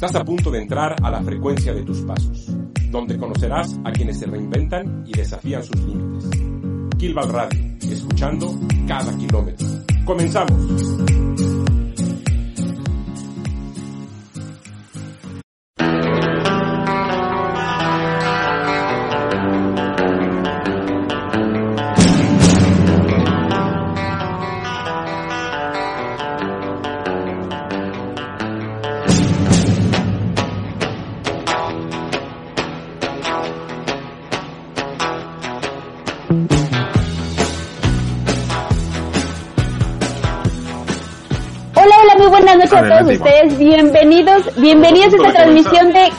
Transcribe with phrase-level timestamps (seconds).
[0.00, 2.46] Estás a punto de entrar a la frecuencia de tus pasos,
[2.90, 6.30] donde conocerás a quienes se reinventan y desafían sus límites.
[6.96, 8.50] Kilval Radio, escuchando
[8.88, 9.66] cada kilómetro.
[10.06, 11.29] Comenzamos.
[43.00, 43.58] A todos ustedes.
[43.58, 46.10] Bienvenidos, bienvenidos a esta transmisión de,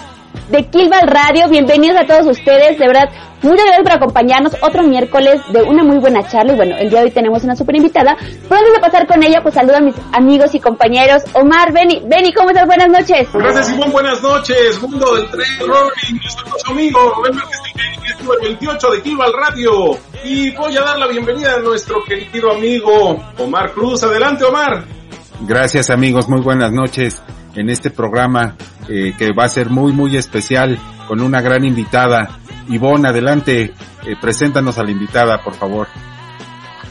[0.49, 1.47] de Kilval Radio.
[1.49, 2.79] Bienvenidos a todos ustedes.
[2.79, 3.09] De verdad,
[3.43, 6.53] muchas gracias por acompañarnos otro miércoles de una muy buena charla.
[6.53, 8.17] Y bueno, el día de hoy tenemos una super invitada.
[8.17, 11.23] Pero antes de pasar con ella, pues saludo a mis amigos y compañeros.
[11.33, 12.65] Omar, Beni, Beni, ¿cómo estás?
[12.65, 13.27] Buenas noches.
[13.31, 13.91] Gracias, Simón.
[13.91, 14.81] Buenas noches.
[14.81, 17.39] Mundo del tren, Robin, nuestro amigo Rubén
[18.21, 19.97] el 28 de Kilval Radio.
[20.23, 24.03] Y voy a dar la bienvenida a nuestro querido amigo Omar Cruz.
[24.03, 25.00] Adelante, Omar.
[25.47, 27.21] Gracias amigos, muy buenas noches
[27.55, 28.55] en este programa
[28.87, 32.39] eh, que va a ser muy muy especial con una gran invitada.
[32.69, 33.63] Ivonne, adelante,
[34.05, 35.87] eh, preséntanos a la invitada, por favor.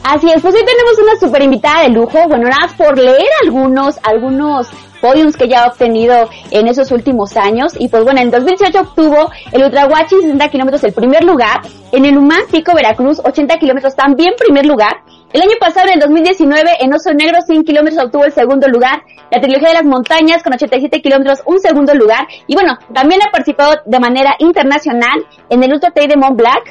[0.03, 3.29] Así es, pues hoy tenemos una super invitada de lujo, bueno, nada más por leer
[3.43, 4.67] algunos, algunos
[5.01, 7.73] podiums que ya ha obtenido en esos últimos años.
[7.79, 12.17] Y pues bueno, en 2018 obtuvo el Ultrahuachi 60 kilómetros el primer lugar, en el
[12.17, 15.03] Humán Pico Veracruz 80 kilómetros también primer lugar,
[15.33, 19.03] el año pasado, en el 2019, en Oso Negro, 100 kilómetros obtuvo el segundo lugar.
[19.31, 22.27] La trilogía de las montañas, con 87 kilómetros, un segundo lugar.
[22.47, 26.63] Y bueno, también ha participado de manera internacional en el Ultra Trail de Mont Blanc,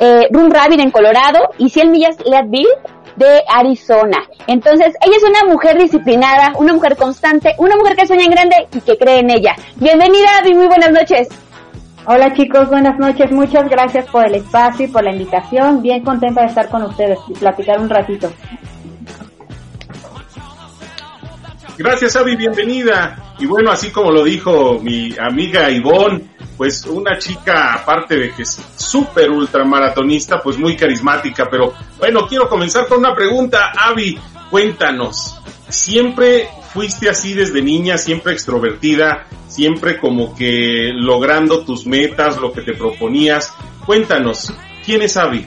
[0.00, 2.68] eh, Rum Rabbit en Colorado y 100 millas Leadville
[3.16, 4.18] de Arizona.
[4.46, 8.56] Entonces, ella es una mujer disciplinada, una mujer constante, una mujer que sueña en grande
[8.72, 9.54] y que cree en ella.
[9.76, 11.28] Bienvenida, Abby, muy buenas noches.
[12.10, 13.30] Hola chicos, buenas noches.
[13.30, 15.82] Muchas gracias por el espacio y por la invitación.
[15.82, 18.32] Bien contenta de estar con ustedes y platicar un ratito.
[21.76, 23.34] Gracias Avi, bienvenida.
[23.38, 28.40] Y bueno, así como lo dijo mi amiga Ivonne, pues una chica, aparte de que
[28.40, 31.46] es súper ultramaratonista, pues muy carismática.
[31.50, 33.72] Pero bueno, quiero comenzar con una pregunta.
[33.78, 34.18] Avi,
[34.50, 35.38] cuéntanos,
[35.68, 39.26] ¿siempre fuiste así desde niña, siempre extrovertida?
[39.48, 43.52] siempre como que logrando tus metas, lo que te proponías.
[43.84, 45.46] Cuéntanos, ¿quién es Abby?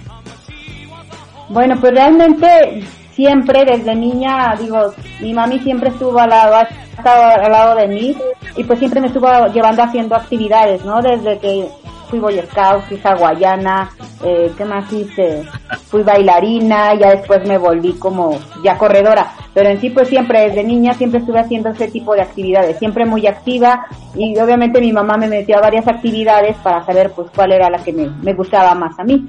[1.49, 2.83] Bueno, pues realmente
[3.15, 7.87] siempre desde niña, digo, mi mami siempre estuvo al lado, ha estado al lado de
[7.87, 8.17] mí
[8.57, 11.01] y pues siempre me estuvo llevando haciendo actividades, ¿no?
[11.01, 11.67] Desde que
[12.09, 13.91] fui Boy Scout, fui hawaiana,
[14.23, 15.45] eh, ¿qué más hice?
[15.89, 20.63] Fui bailarina, ya después me volví como ya corredora, pero en sí pues siempre desde
[20.63, 23.85] niña siempre estuve haciendo ese tipo de actividades, siempre muy activa
[24.15, 27.79] y obviamente mi mamá me metió a varias actividades para saber pues cuál era la
[27.83, 29.27] que me, gustaba más a mí.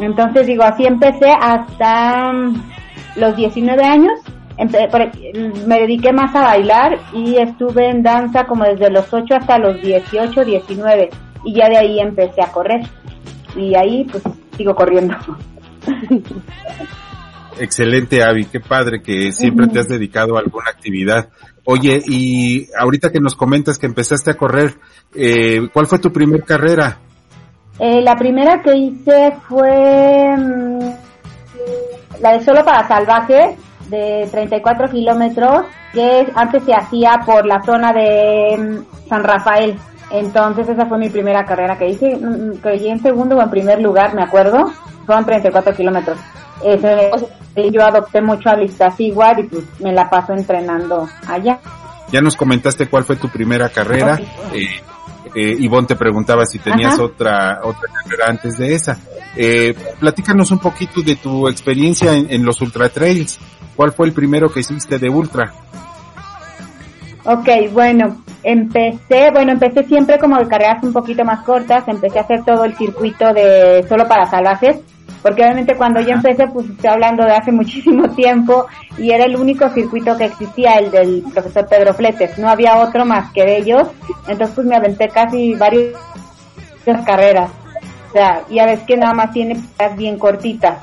[0.00, 2.62] Entonces digo, así empecé hasta mm,
[3.16, 4.20] los 19 años,
[5.66, 9.80] me dediqué más a bailar y estuve en danza como desde los 8 hasta los
[9.80, 11.10] 18, 19
[11.44, 12.82] y ya de ahí empecé a correr
[13.56, 14.22] y ahí pues
[14.56, 15.14] sigo corriendo.
[17.58, 21.28] Excelente, Avi, qué padre que siempre te has dedicado a alguna actividad.
[21.64, 24.74] Oye, y ahorita que nos comentas que empezaste a correr,
[25.14, 26.98] eh, ¿cuál fue tu primera carrera?
[27.78, 30.78] Eh, la primera que hice fue mm,
[32.20, 33.56] la de Solo para Salvajes,
[33.88, 39.76] de 34 kilómetros, que antes se hacía por la zona de mm, San Rafael.
[40.10, 43.50] Entonces esa fue mi primera carrera que hice, mm, mm, creí en segundo o en
[43.50, 44.70] primer lugar, me acuerdo,
[45.04, 46.18] fueron 34 kilómetros.
[47.72, 51.58] yo adopté mucho a Lista Siguar y pues me la paso entrenando allá.
[52.12, 54.18] Ya nos comentaste cuál fue tu primera carrera.
[54.52, 54.68] Eh,
[55.34, 58.98] eh, Ivonne te preguntaba si tenías otra otra carrera antes de esa.
[59.36, 63.40] Eh, platícanos un poquito de tu experiencia en, en los ultra trails.
[63.74, 65.52] ¿Cuál fue el primero que hiciste de ultra?
[67.26, 72.22] Ok, bueno, empecé, bueno, empecé siempre como de carreras un poquito más cortas, empecé a
[72.22, 74.76] hacer todo el circuito de solo para salvajes,
[75.24, 78.66] porque obviamente cuando yo empecé, pues estoy hablando de hace muchísimo tiempo
[78.98, 83.06] y era el único circuito que existía, el del profesor Pedro Fletes, no había otro
[83.06, 83.88] más que de ellos,
[84.28, 85.94] entonces pues me aventé casi varias
[87.06, 87.50] carreras,
[88.10, 89.58] o sea, ya ves que nada más tiene
[89.96, 90.78] bien cortitas,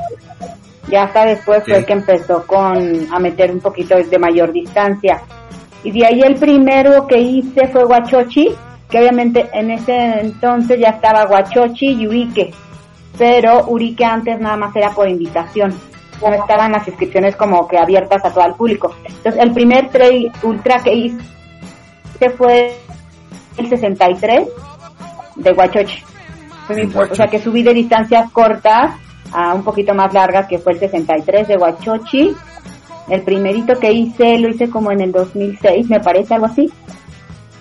[0.89, 5.21] ya hasta después fue que empezó con a meter un poquito de mayor distancia,
[5.83, 8.49] y de ahí el primero que hice fue Guachochi,
[8.89, 12.51] que obviamente en ese entonces ya estaba Guachochi y Urique
[13.17, 15.73] pero Urique antes nada más era por invitación,
[16.21, 18.95] no estaban las inscripciones como que abiertas a todo el público.
[19.03, 22.77] Entonces el primer trail ultra que hice fue
[23.57, 24.47] el 63
[25.35, 26.03] de Huachoche.
[27.11, 28.95] o sea que subí de distancias cortas
[29.31, 32.35] a un poquito más largas que fue el 63 de Huachochi.
[33.09, 36.71] El primerito que hice lo hice como en el 2006, me parece algo así.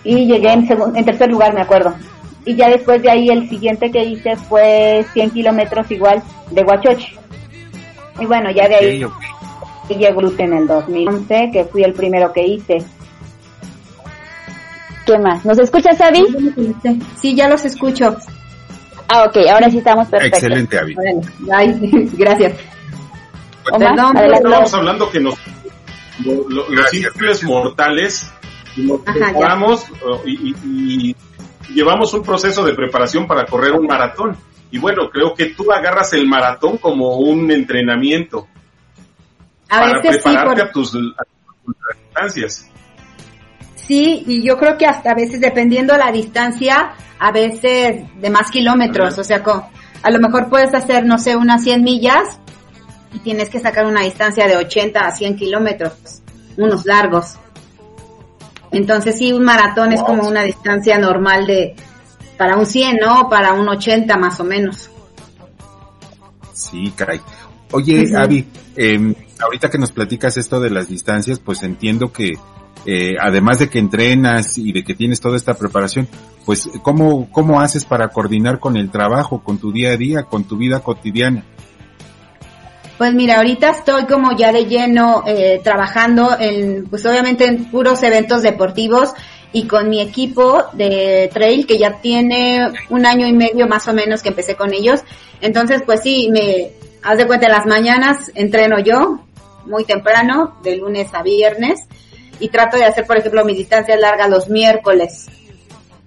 [0.05, 1.95] Y llegué en, en tercer lugar, me acuerdo
[2.45, 7.15] y ya después de ahí el siguiente que hice fue 100 kilómetros igual de Huachoche.
[8.19, 9.07] Y bueno, ya de ahí
[9.89, 12.79] llegó en el 2011, que fui el primero que hice.
[15.07, 15.45] ¿Qué más?
[15.45, 16.27] ¿Nos escuchas, Avi?
[17.21, 18.17] Sí, ya los escucho.
[19.09, 20.43] Ah, ok, ahora sí estamos perfectos.
[20.43, 20.95] Excelente, Avi.
[20.95, 21.21] Bueno,
[22.13, 22.53] gracias.
[23.65, 25.35] Perdón, estamos hablando que nos,
[26.25, 28.33] los simples mortales
[28.77, 29.85] nos preparamos
[30.25, 31.17] y, y
[31.75, 34.37] llevamos un proceso de preparación para correr un maratón.
[34.71, 38.47] Y bueno, creo que tú agarras el maratón como un entrenamiento
[39.69, 40.97] para prepararte a, tus,
[42.05, 42.71] distancias.
[43.75, 48.51] Sí, y yo creo que hasta a veces, dependiendo la distancia, a veces de más
[48.51, 49.43] kilómetros, o sea,
[50.03, 52.39] a lo mejor puedes hacer, no sé, unas 100 millas
[53.13, 56.23] y tienes que sacar una distancia de 80 a 100 kilómetros,
[56.57, 57.40] unos largos.
[58.73, 61.75] Entonces sí, un maratón es como una distancia normal de
[62.37, 63.29] para un 100, ¿no?
[63.29, 64.91] Para un 80 más o menos.
[66.55, 67.21] Sí, caray.
[67.73, 68.47] Oye, Avi,
[68.77, 72.35] eh, ahorita que nos platicas esto de las distancias, pues entiendo que
[72.87, 76.09] eh, además de que entrenas y de que tienes toda esta preparación,
[76.47, 80.45] pues ¿cómo, ¿cómo haces para coordinar con el trabajo, con tu día a día, con
[80.45, 81.45] tu vida cotidiana?
[83.01, 88.03] Pues mira, ahorita estoy como ya de lleno eh, trabajando en, pues obviamente en puros
[88.03, 89.15] eventos deportivos
[89.55, 93.95] y con mi equipo de trail que ya tiene un año y medio más o
[93.95, 95.01] menos que empecé con ellos.
[95.41, 99.21] Entonces, pues sí, me, haz de cuenta, las mañanas entreno yo
[99.65, 101.81] muy temprano, de lunes a viernes,
[102.39, 105.27] y trato de hacer, por ejemplo, mis distancias largas los miércoles.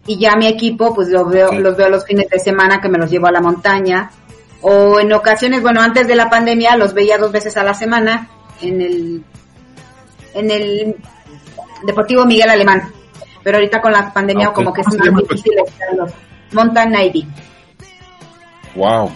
[0.06, 3.00] Y ya mi equipo, pues los veo, los veo los fines de semana que me
[3.00, 4.12] los llevo a la montaña
[4.63, 8.30] o en ocasiones, bueno, antes de la pandemia los veía dos veces a la semana
[8.62, 9.24] en el
[10.33, 10.95] en el
[11.86, 12.92] Deportivo Miguel Alemán.
[13.44, 16.13] Pero ahorita con la pandemia como que es más difícil estarlos.
[16.54, 17.27] Mountain Navy.
[18.75, 19.12] Wow.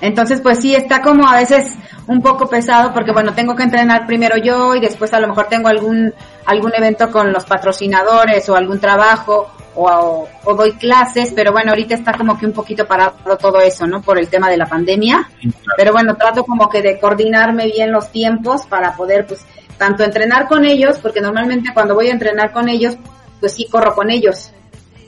[0.00, 1.76] Entonces, pues sí, está como a veces
[2.08, 5.46] un poco pesado porque, bueno, tengo que entrenar primero yo y después a lo mejor
[5.48, 6.12] tengo algún,
[6.46, 12.12] algún evento con los patrocinadores o algún trabajo o, doy clases, pero bueno, ahorita está
[12.12, 14.02] como que un poquito parado todo eso, ¿no?
[14.02, 15.28] Por el tema de la pandemia.
[15.76, 20.48] Pero bueno, trato como que de coordinarme bien los tiempos para poder, pues, tanto entrenar
[20.48, 22.96] con ellos, porque normalmente cuando voy a entrenar con ellos,
[23.40, 24.52] pues sí corro con ellos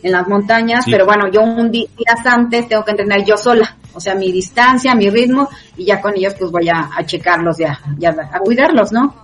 [0.03, 1.87] en las montañas, pero bueno, yo un día
[2.25, 6.17] antes tengo que entrenar yo sola, o sea, mi distancia, mi ritmo, y ya con
[6.17, 9.15] ellos pues voy a, checarlos, ya, ya, a cuidarlos, ¿no?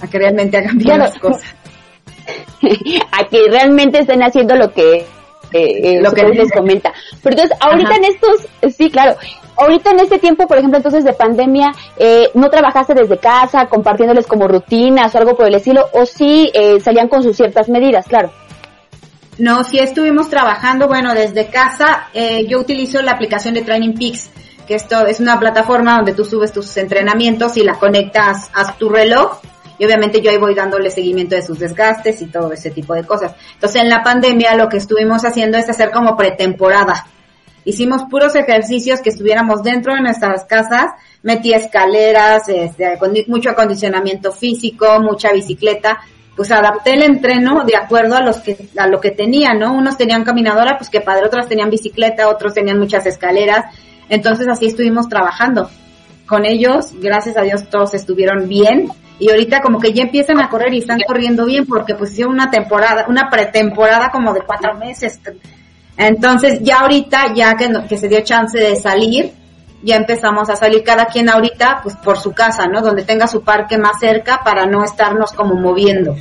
[0.00, 1.54] A que realmente hagan bien las cosas.
[3.12, 5.06] A que realmente estén haciendo lo que
[5.52, 6.92] eh, lo que les comenta.
[7.22, 9.16] Pero entonces, ahorita en estos, sí, claro,
[9.56, 14.26] ahorita en este tiempo, por ejemplo, entonces de pandemia, eh, ¿no trabajaste desde casa compartiéndoles
[14.26, 15.86] como rutinas o algo por el estilo?
[15.92, 18.30] ¿O sí eh, salían con sus ciertas medidas, claro?
[19.38, 24.30] No, sí estuvimos trabajando, bueno, desde casa, eh, yo utilizo la aplicación de Training Peaks,
[24.66, 28.88] que esto es una plataforma donde tú subes tus entrenamientos y la conectas a tu
[28.88, 29.40] reloj
[29.78, 33.04] y obviamente yo ahí voy dándole seguimiento de sus desgastes y todo ese tipo de
[33.04, 33.34] cosas.
[33.54, 37.06] Entonces en la pandemia lo que estuvimos haciendo es hacer como pretemporada.
[37.64, 40.92] Hicimos puros ejercicios que estuviéramos dentro de nuestras casas,
[41.22, 45.98] metí escaleras, este, con mucho acondicionamiento físico, mucha bicicleta,
[46.36, 49.72] pues adapté el entreno de acuerdo a los que a lo que tenía, ¿no?
[49.72, 53.64] Unos tenían caminadora, pues que padre, otros tenían bicicleta, otros tenían muchas escaleras.
[54.08, 55.68] Entonces así estuvimos trabajando.
[56.26, 60.48] Con ellos, gracias a Dios, todos estuvieron bien y ahorita como que ya empiezan a
[60.48, 64.74] correr y están corriendo bien porque pues hicieron una temporada, una pretemporada como de cuatro
[64.74, 65.20] meses.
[65.96, 69.32] Entonces ya ahorita, ya que, que se dio chance de salir,
[69.82, 72.82] ya empezamos a salir cada quien ahorita pues por su casa, ¿no?
[72.82, 76.16] Donde tenga su parque más cerca para no estarnos como moviendo.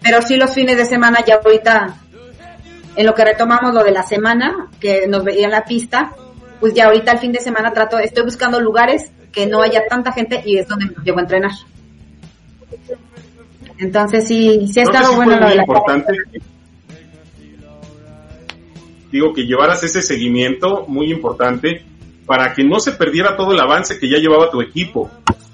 [0.00, 1.94] Pero sí los fines de semana ya ahorita,
[2.96, 6.12] en lo que retomamos lo de la semana, que nos veía en la pista,
[6.58, 10.12] pues ya ahorita el fin de semana trato, estoy buscando lugares que no haya tanta
[10.12, 11.52] gente y es donde me llevo a entrenar.
[13.78, 16.12] Entonces sí, sí ha estado bueno lo importante.
[19.10, 21.84] Digo que llevaras ese seguimiento muy importante
[22.24, 25.10] para que no se perdiera todo el avance que ya llevaba tu equipo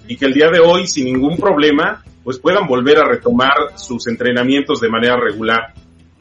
[0.06, 4.06] y que el día de hoy sin ningún problema pues puedan volver a retomar sus
[4.06, 5.72] entrenamientos de manera regular.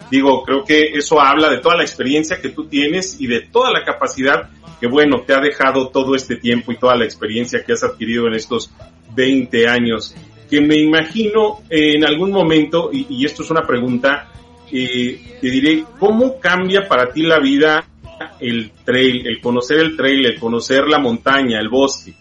[0.10, 3.72] Digo, creo que eso habla de toda la experiencia que tú tienes y de toda
[3.72, 4.50] la capacidad
[4.80, 8.28] que bueno, te ha dejado todo este tiempo y toda la experiencia que has adquirido
[8.28, 8.72] en estos
[9.16, 10.16] 20 años,
[10.50, 14.28] que me imagino en algún momento, y, esto es una pregunta,
[14.72, 17.86] eh, te diré, ¿cómo cambia para ti la vida
[18.40, 22.14] el trail, el conocer el trail, el conocer la montaña, el bosque?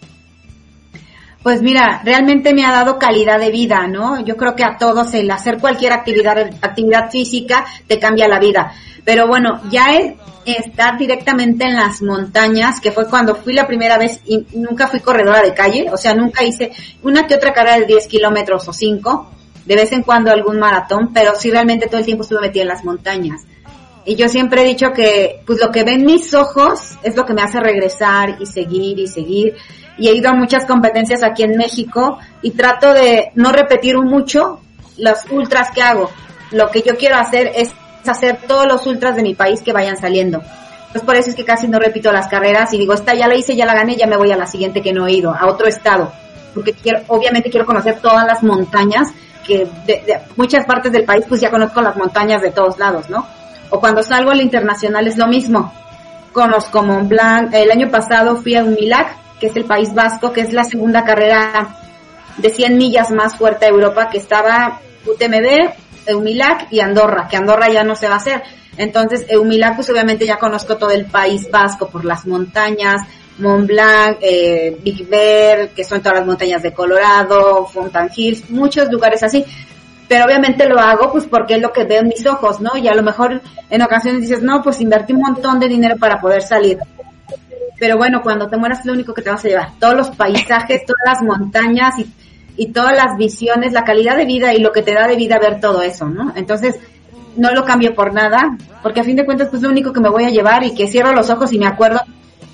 [1.43, 4.23] Pues mira, realmente me ha dado calidad de vida, ¿no?
[4.25, 8.73] Yo creo que a todos el hacer cualquier actividad, actividad física te cambia la vida.
[9.07, 13.97] Pero bueno, ya es estar directamente en las montañas, que fue cuando fui la primera
[13.97, 16.73] vez y nunca fui corredora de calle, o sea, nunca hice
[17.03, 19.31] una que otra carrera de 10 kilómetros o 5,
[19.65, 22.67] de vez en cuando algún maratón, pero sí realmente todo el tiempo estuve metida en
[22.67, 23.43] las montañas.
[24.03, 27.33] Y yo siempre he dicho que, pues lo que ven mis ojos es lo que
[27.33, 29.55] me hace regresar y seguir y seguir.
[29.97, 34.59] Y he ido a muchas competencias aquí en México y trato de no repetir mucho
[34.97, 36.09] los ultras que hago.
[36.51, 37.71] Lo que yo quiero hacer es
[38.07, 40.41] hacer todos los ultras de mi país que vayan saliendo.
[40.91, 43.35] Pues por eso es que casi no repito las carreras y digo, esta ya la
[43.35, 45.47] hice, ya la gané, ya me voy a la siguiente que no he ido, a
[45.47, 46.11] otro estado.
[46.53, 49.09] Porque quiero, obviamente quiero conocer todas las montañas
[49.45, 53.25] que de, muchas partes del país pues ya conozco las montañas de todos lados, ¿no?
[53.69, 55.73] O cuando salgo al internacional es lo mismo.
[56.31, 60.41] Conozco Mont Blanc, el año pasado fui a Humilac, que es el País Vasco, que
[60.41, 61.75] es la segunda carrera
[62.37, 65.71] de 100 millas más fuerte de Europa, que estaba UTMB,
[66.07, 68.43] Eumilac y Andorra, que Andorra ya no se va a hacer.
[68.77, 73.01] Entonces, Eumilac, pues obviamente ya conozco todo el País Vasco por las montañas,
[73.39, 78.91] Mont Blanc, eh, Big Bear, que son todas las montañas de Colorado, Fountain Hills, muchos
[78.91, 79.45] lugares así.
[80.07, 82.77] Pero obviamente lo hago pues porque es lo que veo en mis ojos, ¿no?
[82.77, 86.19] Y a lo mejor en ocasiones dices, no, pues invertí un montón de dinero para
[86.21, 86.77] poder salir.
[87.79, 89.71] Pero bueno, cuando te mueras lo único que te vas a llevar.
[89.79, 92.07] Todos los paisajes, todas las montañas y
[92.57, 95.39] y todas las visiones, la calidad de vida y lo que te da de vida
[95.39, 96.33] ver todo eso, ¿no?
[96.35, 96.75] Entonces,
[97.35, 100.09] no lo cambio por nada, porque a fin de cuentas pues lo único que me
[100.09, 102.01] voy a llevar y que cierro los ojos y me acuerdo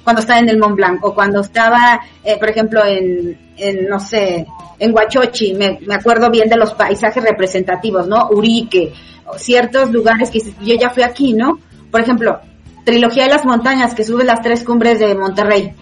[0.04, 4.00] cuando estaba en el Mont Blanc o cuando estaba, eh, por ejemplo, en, en, no
[4.02, 4.46] sé,
[4.78, 8.28] en Huachochi, me, me acuerdo bien de los paisajes representativos, ¿no?
[8.30, 8.94] Urique,
[9.38, 11.60] ciertos lugares que yo ya fui aquí, ¿no?
[11.90, 12.42] Por ejemplo,
[12.84, 15.74] Trilogía de las Montañas, que sube las tres cumbres de Monterrey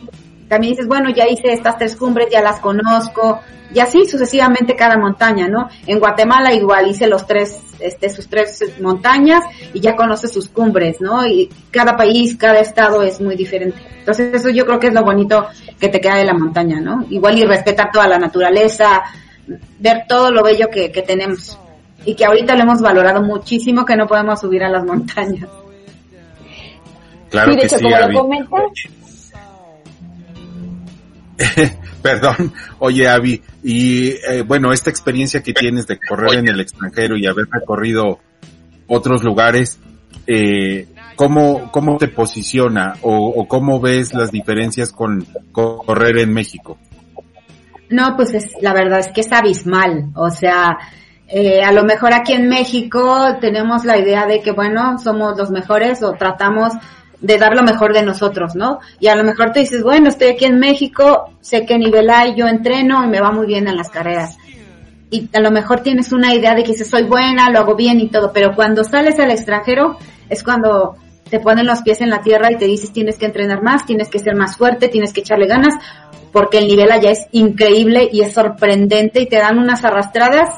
[0.51, 3.39] también dices, bueno, ya hice estas tres cumbres, ya las conozco,
[3.73, 5.69] y así sucesivamente cada montaña, ¿no?
[5.87, 10.99] En Guatemala igual hice los tres, este, sus tres montañas y ya conoces sus cumbres,
[10.99, 11.25] ¿no?
[11.25, 13.77] Y cada país, cada estado es muy diferente.
[13.99, 15.47] Entonces eso yo creo que es lo bonito
[15.79, 17.05] que te queda de la montaña, ¿no?
[17.09, 19.03] Igual y respetar toda la naturaleza,
[19.79, 21.57] ver todo lo bello que, que tenemos
[22.03, 25.47] y que ahorita lo hemos valorado muchísimo que no podemos subir a las montañas.
[27.29, 27.85] Claro que sí,
[32.01, 37.15] Perdón, oye Avi, y eh, bueno, esta experiencia que tienes de correr en el extranjero
[37.17, 38.19] y haber recorrido
[38.87, 39.79] otros lugares,
[40.27, 46.77] eh, ¿cómo, ¿cómo te posiciona o, cómo ves las diferencias con, correr en México?
[47.89, 50.77] No, pues es, la verdad es que es abismal, o sea,
[51.27, 55.49] eh, a lo mejor aquí en México tenemos la idea de que, bueno, somos los
[55.49, 56.73] mejores o tratamos
[57.21, 58.79] de dar lo mejor de nosotros, ¿no?
[58.99, 62.35] Y a lo mejor te dices, bueno, estoy aquí en México, sé qué nivel hay,
[62.35, 64.37] yo entreno y me va muy bien en las carreras.
[65.11, 67.99] Y a lo mejor tienes una idea de que si soy buena, lo hago bien
[67.99, 69.97] y todo, pero cuando sales al extranjero
[70.29, 70.95] es cuando
[71.29, 74.09] te ponen los pies en la tierra y te dices tienes que entrenar más, tienes
[74.09, 75.75] que ser más fuerte, tienes que echarle ganas,
[76.31, 80.49] porque el nivel allá es increíble y es sorprendente y te dan unas arrastradas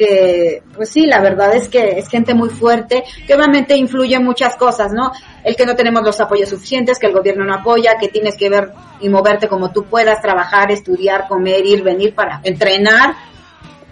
[0.00, 4.56] que, pues sí, la verdad es que es gente muy fuerte, que obviamente influye muchas
[4.56, 5.12] cosas, ¿no?
[5.44, 8.48] El que no tenemos los apoyos suficientes, que el gobierno no apoya, que tienes que
[8.48, 13.14] ver y moverte como tú puedas, trabajar, estudiar, comer, ir, venir para entrenar,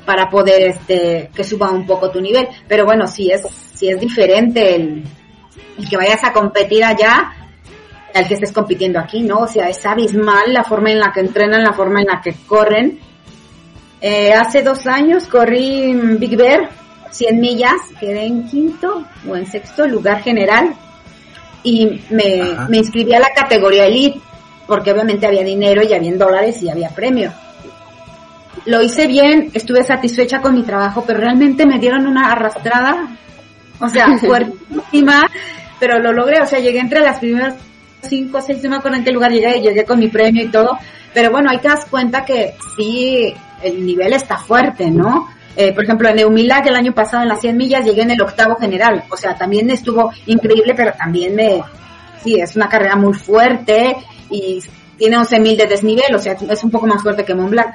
[0.04, 2.48] para poder, este, que suba un poco tu nivel.
[2.66, 3.42] Pero bueno, sí es,
[3.74, 5.04] sí es diferente el,
[5.88, 7.32] que vayas a competir allá,
[8.14, 9.40] al que estés compitiendo aquí, ¿no?
[9.40, 12.34] O sea, es abismal la forma en la que entrenan, la forma en la que
[12.46, 12.98] corren
[14.00, 16.70] eh, hace dos años corrí Big Bear,
[17.10, 20.74] 100 millas, quedé en quinto o en sexto lugar general
[21.62, 24.20] y me, me inscribí a la categoría Elite
[24.68, 27.32] porque obviamente había dinero y había dólares y había premio.
[28.66, 33.08] Lo hice bien, estuve satisfecha con mi trabajo, pero realmente me dieron una arrastrada,
[33.80, 35.26] o sea, fuertísima,
[35.80, 37.54] pero lo logré, o sea, llegué entre las primeras
[38.02, 40.78] cinco, seis, no me acuerdo en qué lugar llegué, llegué con mi premio y todo,
[41.14, 45.28] pero bueno, ahí te das cuenta que sí, el nivel está fuerte, ¿no?
[45.56, 48.22] Eh, por ejemplo, en Eumilag el año pasado en las 100 millas llegué en el
[48.22, 51.62] octavo general, o sea, también estuvo increíble, pero también me,
[52.22, 53.96] sí, es una carrera muy fuerte
[54.30, 54.62] y
[54.96, 57.74] tiene 11 mil de desnivel, o sea, es un poco más fuerte que Mont Blanc.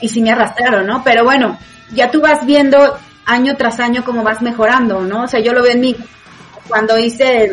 [0.00, 1.02] Y sí me arrastraron, ¿no?
[1.02, 1.58] Pero bueno,
[1.94, 2.78] ya tú vas viendo
[3.26, 5.24] año tras año cómo vas mejorando, ¿no?
[5.24, 5.96] O sea, yo lo veo en mí.
[6.68, 7.50] Cuando hice,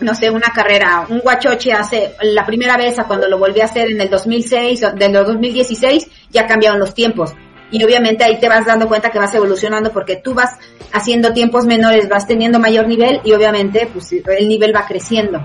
[0.00, 3.64] no sé, una carrera, un guachoche hace la primera vez a cuando lo volví a
[3.64, 7.32] hacer en el 2006 o del 2016, ya cambiaron los tiempos.
[7.70, 10.56] Y obviamente ahí te vas dando cuenta que vas evolucionando porque tú vas
[10.92, 15.40] haciendo tiempos menores, vas teniendo mayor nivel y obviamente pues el nivel va creciendo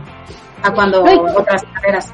[0.61, 2.13] a cuando otras carreras.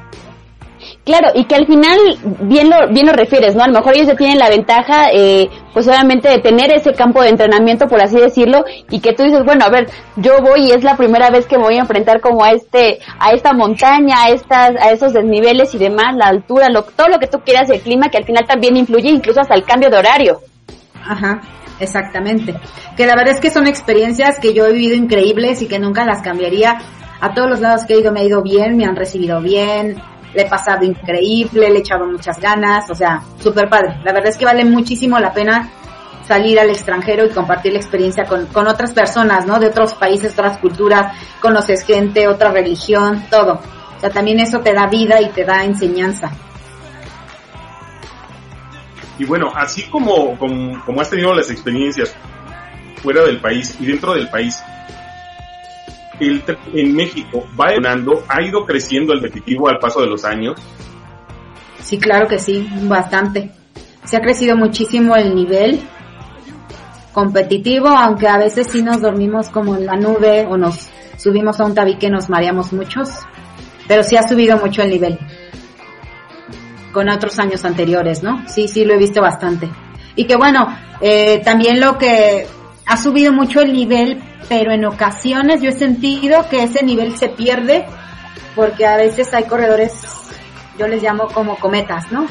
[1.06, 1.96] Claro, y que al final
[2.40, 3.62] bien lo, bien lo refieres, ¿no?
[3.62, 7.22] A lo mejor ellos ya tienen la ventaja, eh, pues obviamente de tener ese campo
[7.22, 10.72] de entrenamiento, por así decirlo, y que tú dices, bueno, a ver, yo voy y
[10.72, 14.24] es la primera vez que me voy a enfrentar como a este, a esta montaña,
[14.24, 17.70] a estas, a esos desniveles y demás, la altura, lo, todo lo que tú quieras,
[17.70, 20.40] el clima, que al final también influye incluso hasta el cambio de horario.
[21.04, 21.40] Ajá,
[21.78, 22.52] exactamente.
[22.96, 26.04] Que la verdad es que son experiencias que yo he vivido increíbles y que nunca
[26.04, 26.78] las cambiaría.
[27.20, 30.02] A todos los lados que he ido me ha ido bien, me han recibido bien,
[30.36, 33.96] le he pasado increíble, le he echado muchas ganas, o sea, súper padre.
[34.04, 35.70] La verdad es que vale muchísimo la pena
[36.28, 39.58] salir al extranjero y compartir la experiencia con, con otras personas, ¿no?
[39.58, 43.60] De otros países, otras culturas, conoces gente, otra religión, todo.
[43.96, 46.30] O sea, también eso te da vida y te da enseñanza.
[49.18, 52.14] Y bueno, así como, como, como has tenido las experiencias
[53.02, 54.62] fuera del país y dentro del país,
[56.20, 56.42] el,
[56.74, 60.60] en México va ganando, ha ido creciendo el definitivo al paso de los años.
[61.80, 63.52] Sí, claro que sí, bastante.
[64.04, 65.80] Se ha crecido muchísimo el nivel
[67.12, 71.64] competitivo, aunque a veces sí nos dormimos como en la nube o nos subimos a
[71.64, 73.08] un tabique nos mareamos muchos,
[73.88, 75.18] pero sí ha subido mucho el nivel
[76.92, 78.48] con otros años anteriores, ¿no?
[78.48, 79.68] Sí, sí, lo he visto bastante.
[80.14, 80.66] Y que bueno,
[81.00, 82.46] eh, también lo que
[82.86, 87.28] ha subido mucho el nivel, pero en ocasiones yo he sentido que ese nivel se
[87.28, 87.84] pierde
[88.54, 89.92] porque a veces hay corredores,
[90.78, 92.26] yo les llamo como cometas, ¿no?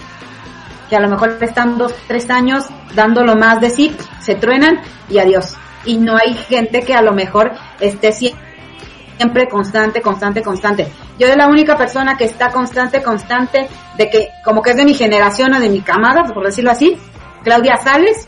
[0.90, 2.66] Que a lo mejor están dos, tres años
[2.96, 5.56] dando lo más de sí, se truenan y adiós.
[5.84, 10.88] Y no hay gente que a lo mejor esté siempre constante, constante, constante.
[11.20, 14.86] Yo soy la única persona que está constante, constante, de que como que es de
[14.86, 16.98] mi generación o de mi camada, por decirlo así,
[17.44, 18.28] Claudia Sales,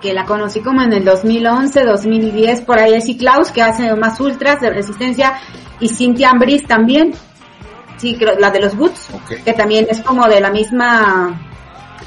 [0.00, 4.18] que la conocí como en el 2011, 2010, por ahí es Klaus, que hace más
[4.20, 5.34] ultras de resistencia,
[5.78, 7.12] y Cynthia Ambris también,
[7.96, 9.08] sí, la de los Boots,
[9.44, 11.40] que también es como de la misma,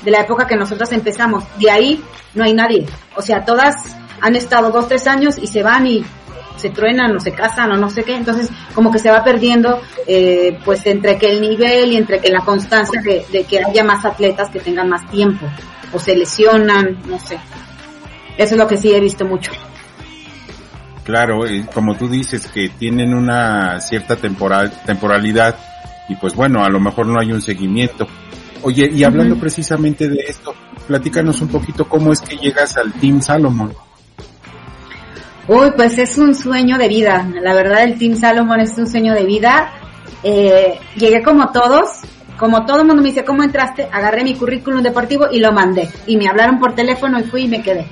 [0.04, 1.44] de la época que nosotros empezamos.
[1.60, 2.04] De ahí
[2.34, 2.86] no hay nadie.
[3.16, 6.06] O sea, todas han estado dos, tres años y se van y
[6.56, 9.82] se truenan o se casan o no sé qué, entonces como que se va perdiendo
[10.08, 13.84] eh, pues entre que el nivel y entre que la constancia de, de que haya
[13.84, 15.46] más atletas que tengan más tiempo
[15.92, 17.40] o se lesionan, no sé.
[18.38, 19.52] Eso es lo que sí he visto mucho.
[21.04, 21.42] Claro,
[21.74, 25.56] como tú dices, que tienen una cierta temporal, temporalidad
[26.08, 28.08] y pues bueno, a lo mejor no hay un seguimiento.
[28.62, 30.54] Oye, y hablando precisamente de esto,
[30.88, 33.74] platícanos un poquito cómo es que llegas al Team Salomon.
[35.50, 37.28] Uy, pues es un sueño de vida.
[37.42, 39.74] La verdad, el Team Salomon es un sueño de vida.
[40.24, 42.00] Eh, llegué como todos,
[42.38, 43.90] como todo el mundo me dice, ¿cómo entraste?
[43.92, 45.90] Agarré mi currículum deportivo y lo mandé.
[46.08, 47.86] Y me hablaron por teléfono y fui y me quedé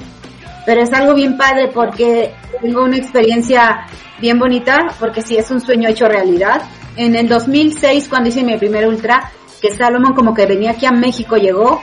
[0.65, 3.87] pero es algo bien padre porque tengo una experiencia
[4.19, 6.61] bien bonita, porque sí es un sueño hecho realidad.
[6.95, 10.91] En el 2006, cuando hice mi primer ultra, que Salomón como que venía aquí a
[10.91, 11.81] México, llegó,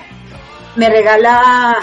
[0.77, 1.77] me regala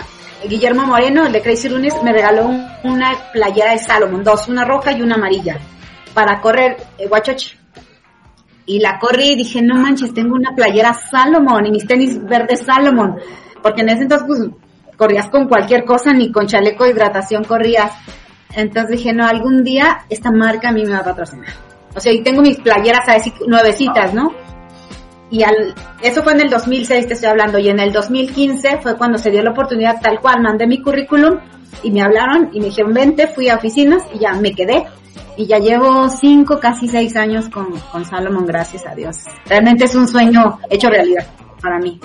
[0.48, 2.50] Guillermo Moreno, el de Crazy Runes, me regaló
[2.84, 5.60] una playera de Salomón, dos, una roja y una amarilla,
[6.14, 7.10] para correr eh.
[8.68, 12.62] Y la corrí y dije, no manches, tengo una playera Salomón y mis tenis verdes
[12.62, 13.18] Salomón.
[13.62, 14.50] Porque en ese entonces, pues,
[14.98, 17.92] corrías con cualquier cosa, ni con chaleco de hidratación corrías.
[18.56, 21.50] Entonces dije, no, algún día esta marca a mí me va a patrocinar.
[21.96, 24.34] O sea, y tengo mis playeras a decir nuevecitas, ¿no?
[25.32, 28.96] Y al, eso fue en el 2006, te estoy hablando, y en el 2015 fue
[28.96, 31.40] cuando se dio la oportunidad tal cual, mandé mi currículum
[31.84, 34.86] y me hablaron y me dijeron, vente, fui a oficinas y ya me quedé.
[35.38, 39.26] Y ya llevo cinco, casi seis años con, con Salomon, gracias a Dios.
[39.46, 41.26] Realmente es un sueño hecho realidad
[41.62, 42.00] para mí.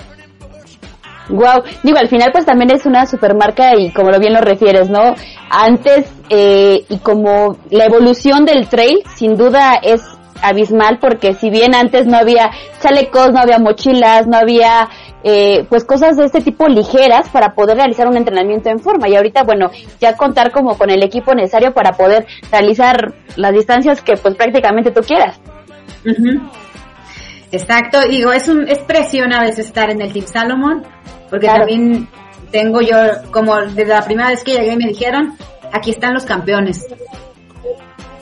[1.31, 4.91] Wow, digo, al final pues también es una supermarca y como lo bien lo refieres,
[4.91, 5.15] ¿no?
[5.51, 10.03] Antes eh, y como la evolución del trail sin duda es
[10.43, 14.89] abismal porque si bien antes no había chalecos, no había mochilas, no había
[15.23, 19.17] eh, pues cosas de este tipo ligeras para poder realizar un entrenamiento en forma y
[19.17, 24.17] ahorita bueno ya contar como con el equipo necesario para poder realizar las distancias que
[24.17, 25.39] pues prácticamente tú quieras.
[27.53, 30.85] Exacto, digo, es un, es presión a veces estar en el Team Salomon,
[31.31, 32.09] porque también
[32.51, 32.97] tengo yo,
[33.31, 35.37] como desde la primera vez que llegué me dijeron,
[35.73, 36.87] aquí están los campeones.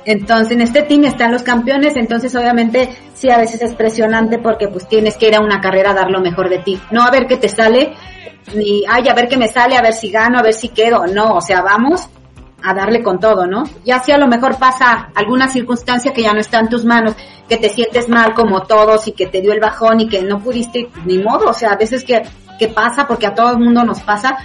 [0.04, 4.68] Entonces, en este team están los campeones, entonces obviamente sí a veces es presionante porque
[4.68, 6.80] pues tienes que ir a una carrera a dar lo mejor de ti.
[6.90, 7.94] No a ver qué te sale,
[8.54, 11.06] ni, ay, a ver qué me sale, a ver si gano, a ver si quedo.
[11.06, 12.08] No, o sea, vamos
[12.62, 13.64] a darle con todo, ¿no?
[13.84, 17.14] Ya si a lo mejor pasa alguna circunstancia que ya no está en tus manos,
[17.48, 20.40] que te sientes mal como todos y que te dio el bajón y que no
[20.40, 22.22] pudiste, ni modo, o sea, a veces que,
[22.58, 24.36] que pasa, porque a todo el mundo nos pasa,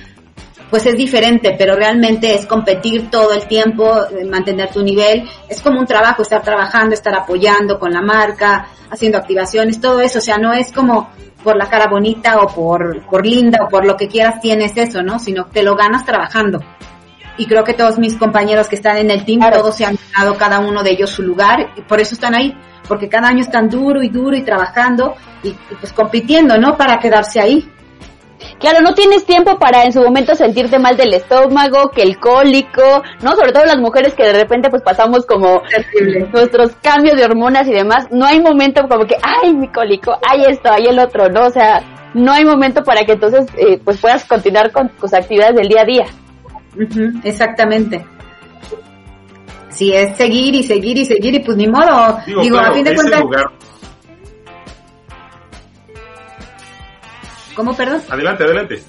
[0.69, 5.62] pues es diferente, pero realmente es competir todo el tiempo, eh, mantener tu nivel, es
[5.62, 10.21] como un trabajo, estar trabajando, estar apoyando con la marca, haciendo activaciones, todo eso, o
[10.21, 11.10] sea, no es como
[11.43, 15.04] por la cara bonita o por, por linda o por lo que quieras tienes eso,
[15.04, 15.19] ¿no?
[15.19, 16.60] Sino que te lo ganas trabajando
[17.38, 20.38] y creo que todos mis compañeros que están en el team, todos se han ganado
[20.38, 22.56] cada uno de ellos su lugar y por eso están ahí,
[22.88, 26.78] porque cada año están duro y duro y trabajando y, pues compitiendo, ¿no?
[26.78, 27.69] Para quedarse ahí.
[28.60, 33.03] Claro, no tienes tiempo para en su momento sentirte mal del estómago, que el cólico,
[33.21, 33.36] ¿no?
[33.36, 35.62] Sobre todo las mujeres que de repente pues pasamos como
[36.32, 38.08] nuestros cambios de hormonas y demás.
[38.12, 41.45] No hay momento como que, ay, mi cólico, hay esto, hay el otro, ¿no?
[41.45, 41.82] O sea,
[42.13, 45.82] no hay momento para que entonces eh, pues puedas continuar con tus actividades del día
[45.82, 46.06] a día
[47.23, 48.06] exactamente.
[49.69, 52.19] Si es seguir y seguir y seguir y pues ni modo.
[52.41, 53.23] Digo, a fin de cuentas...
[57.56, 58.02] ¿Cómo, perdón?
[58.10, 58.84] Adelante, adelante.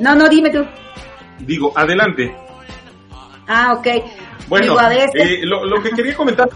[0.00, 0.64] No, no, dime tú.
[1.40, 2.34] Digo, adelante.
[3.46, 3.86] Ah, ok.
[4.48, 4.76] Bueno,
[5.14, 6.48] eh, lo, que quería comentar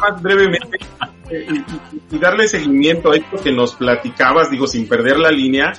[0.00, 0.78] más brevemente
[1.30, 1.46] eh,
[2.10, 5.72] y, darle seguimiento a esto que nos platicabas, digo, sin perder la línea,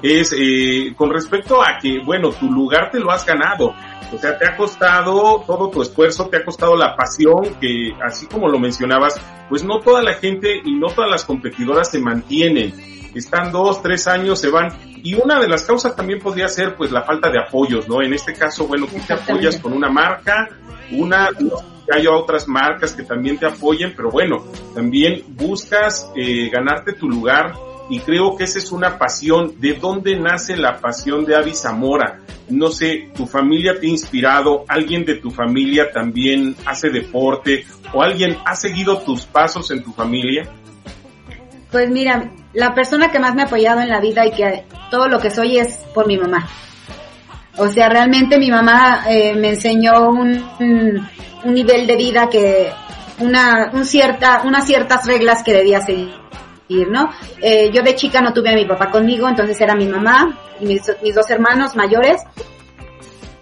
[0.00, 3.74] es eh, con respecto a que, bueno, tu lugar te lo has ganado.
[4.12, 8.26] O sea, te ha costado todo tu esfuerzo, te ha costado la pasión, que así
[8.26, 12.72] como lo mencionabas, pues no toda la gente y no todas las competidoras se mantienen.
[13.18, 14.68] Están dos, tres años, se van.
[15.02, 18.02] Y una de las causas también podría ser pues la falta de apoyos, ¿no?
[18.02, 20.48] En este caso, bueno, tú te apoyas con una marca,
[20.90, 21.28] una,
[21.92, 27.54] haya otras marcas que también te apoyen, pero bueno, también buscas eh, ganarte tu lugar
[27.90, 29.54] y creo que esa es una pasión.
[29.58, 32.20] ¿De dónde nace la pasión de Avi Zamora?
[32.48, 38.02] No sé, tu familia te ha inspirado, alguien de tu familia también hace deporte o
[38.02, 40.48] alguien ha seguido tus pasos en tu familia.
[41.70, 45.08] Pues mira, la persona que más me ha apoyado en la vida y que todo
[45.08, 46.48] lo que soy es por mi mamá.
[47.58, 52.70] O sea, realmente mi mamá eh, me enseñó un, un, nivel de vida que,
[53.18, 56.14] una, un cierta, unas ciertas reglas que debía seguir
[56.68, 57.10] ¿no?
[57.40, 60.66] Eh, yo de chica no tuve a mi papá conmigo, entonces era mi mamá y
[60.66, 60.82] mis,
[61.14, 62.22] dos hermanos mayores,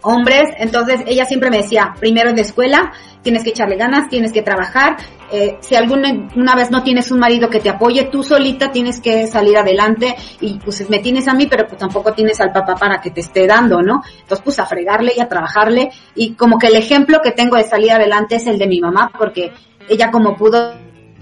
[0.02, 4.32] hombres, entonces ella siempre me decía, primero en la escuela, tienes que echarle ganas, tienes
[4.32, 4.96] que trabajar,
[5.30, 9.00] eh, si alguna una vez no tienes un marido que te apoye, tú solita tienes
[9.00, 12.74] que salir adelante y pues me tienes a mí, pero pues tampoco tienes al papá
[12.74, 14.02] para que te esté dando, ¿no?
[14.20, 17.64] Entonces pues a fregarle y a trabajarle y como que el ejemplo que tengo de
[17.64, 19.52] salir adelante es el de mi mamá, porque
[19.88, 20.74] ella como pudo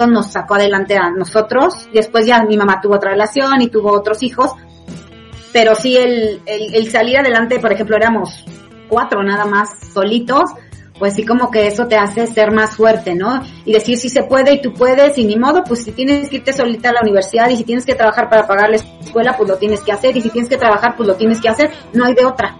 [0.06, 1.88] nos sacó adelante a nosotros.
[1.92, 4.52] Después ya mi mamá tuvo otra relación y tuvo otros hijos.
[5.52, 8.44] Pero sí, el, el, salir adelante, por ejemplo, éramos
[8.88, 10.50] cuatro nada más solitos,
[11.04, 13.42] pues sí como que eso te hace ser más fuerte, ¿no?
[13.66, 16.36] Y decir si se puede y tú puedes y ni modo, pues si tienes que
[16.36, 19.50] irte solita a la universidad y si tienes que trabajar para pagar la escuela, pues
[19.50, 22.06] lo tienes que hacer y si tienes que trabajar, pues lo tienes que hacer, no
[22.06, 22.56] hay de otra.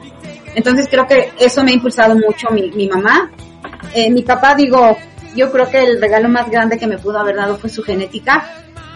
[0.54, 3.30] Entonces creo que eso me ha impulsado mucho mi, mi mamá.
[3.94, 4.94] Eh, mi papá, digo,
[5.34, 8.44] yo creo que el regalo más grande que me pudo haber dado fue su genética.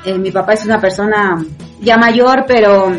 [0.04, 1.42] Eh, mi papá es una persona
[1.80, 2.92] ya mayor, pero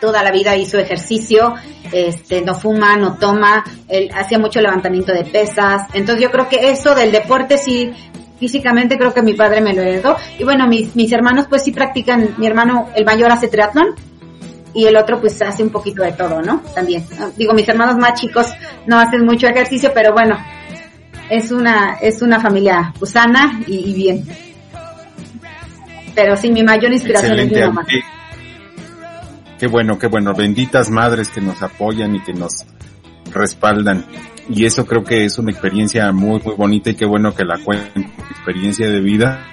[0.00, 1.54] toda la vida hizo ejercicio,
[1.92, 5.82] este, no fuma, no toma, él hacía mucho levantamiento de pesas.
[5.92, 7.92] Entonces yo creo que eso del deporte sí,
[8.38, 10.16] físicamente creo que mi padre me lo heredó.
[10.38, 13.94] Y bueno, mis, mis hermanos pues sí practican, mi hermano, el mayor hace triatlón,
[14.74, 16.62] y el otro pues hace un poquito de todo, ¿no?
[16.74, 17.04] También.
[17.36, 18.46] Digo, mis hermanos más chicos
[18.86, 20.38] no hacen mucho ejercicio, pero bueno,
[21.28, 24.24] es una, es una familia pues, sana y, bien.
[26.14, 27.86] Pero sí, mi mayor inspiración es mi mamá.
[29.60, 30.32] Qué, bueno, qué bueno.
[30.32, 32.64] Benditas madres que nos apoyan y que nos
[33.30, 34.06] respaldan.
[34.48, 37.58] Y eso creo que es una experiencia muy, muy bonita y qué bueno que la
[37.58, 39.46] cuenten, experiencia de vida,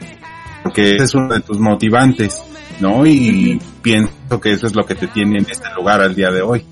[0.63, 2.41] porque ese es uno de tus motivantes,
[2.79, 3.05] ¿no?
[3.05, 6.41] Y pienso que eso es lo que te tiene en este lugar al día de
[6.41, 6.65] hoy.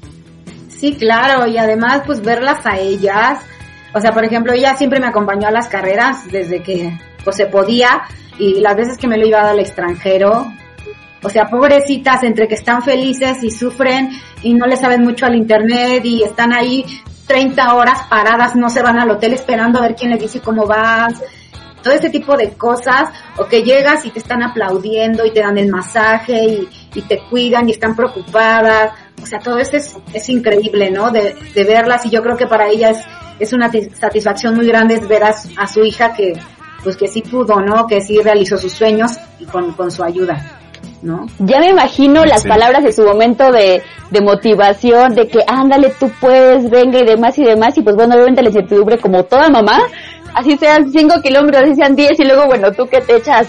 [0.70, 3.40] Sí, claro, y además pues verlas a ellas,
[3.94, 7.48] o sea, por ejemplo, ella siempre me acompañó a las carreras desde que pues se
[7.48, 8.04] podía
[8.40, 10.48] y las veces que me lo iba al extranjero.
[11.26, 14.12] O sea, pobrecitas entre que están felices y sufren
[14.44, 16.86] y no le saben mucho al internet y están ahí
[17.26, 20.68] 30 horas paradas, no se van al hotel esperando a ver quién le dice cómo
[20.68, 21.16] vas.
[21.82, 25.58] todo ese tipo de cosas, o que llegas y te están aplaudiendo y te dan
[25.58, 30.30] el masaje y, y te cuidan y están preocupadas, o sea, todo eso es, es
[30.30, 31.10] increíble, ¿no?
[31.10, 33.04] De, de verlas y yo creo que para ellas
[33.40, 36.34] es, una satisfacción muy grande ver a, a su hija que,
[36.84, 37.88] pues que sí pudo, ¿no?
[37.88, 40.62] Que sí realizó sus sueños y con, con su ayuda.
[41.06, 41.28] ¿No?
[41.38, 46.10] Ya me imagino las palabras de su momento de, de motivación, de que ándale, tú
[46.20, 49.84] puedes, venga y demás y demás, y pues bueno, obviamente la incertidumbre como toda mamá,
[50.34, 53.48] así sean cinco kilómetros, así sean diez, y luego bueno, tú que te echas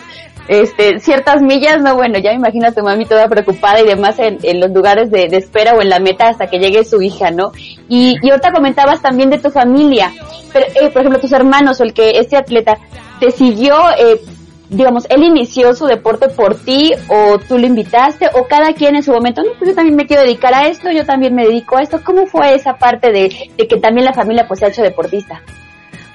[0.49, 4.19] este, ciertas millas, no, bueno, ya me imagino a tu mami toda preocupada y demás
[4.19, 7.01] en, en los lugares de, de, espera o en la meta hasta que llegue su
[7.01, 7.53] hija, ¿no?
[7.89, 10.13] Y, y ahorita comentabas también de tu familia,
[10.53, 12.77] pero, eh, por ejemplo, tus hermanos o el que este atleta
[13.19, 14.21] te siguió, eh,
[14.69, 19.03] digamos, él inició su deporte por ti o tú lo invitaste o cada quien en
[19.03, 21.77] su momento, no, pues yo también me quiero dedicar a esto, yo también me dedico
[21.77, 22.01] a esto.
[22.05, 25.43] ¿Cómo fue esa parte de, de que también la familia pues se ha hecho deportista?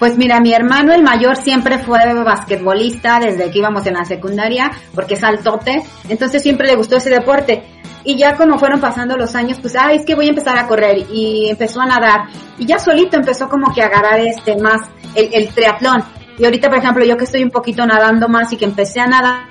[0.02, 4.72] Pues mira, mi hermano el mayor siempre fue basquetbolista desde que íbamos en la secundaria,
[4.96, 7.62] porque es altote, entonces siempre le gustó ese deporte.
[8.04, 10.66] Y ya como fueron pasando los años, pues, ay, es que voy a empezar a
[10.66, 12.22] correr y empezó a nadar.
[12.58, 14.82] Y ya solito empezó como que a agarrar este más
[15.14, 16.04] el, el triatlón.
[16.38, 19.08] Y ahorita, por ejemplo, yo que estoy un poquito nadando más y que empecé a
[19.08, 19.48] nadar,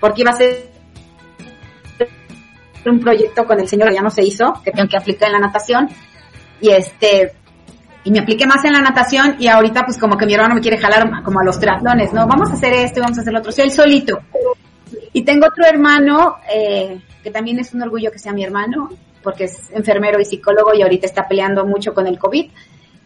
[0.00, 0.70] porque iba a ser
[2.86, 5.34] un proyecto con el señor que ya no se hizo, que tengo que aplicar en
[5.34, 5.88] la natación.
[6.60, 7.32] Y este,
[8.04, 10.60] y me apliqué más en la natación y ahorita pues como que mi hermano me
[10.60, 12.26] quiere jalar como a los triatlones, ¿no?
[12.26, 14.20] Vamos a hacer esto y vamos a hacer lo otro, soy él solito.
[15.12, 18.90] Y tengo otro hermano, eh, que también es un orgullo que sea mi hermano,
[19.22, 22.50] porque es enfermero y psicólogo y ahorita está peleando mucho con el COVID.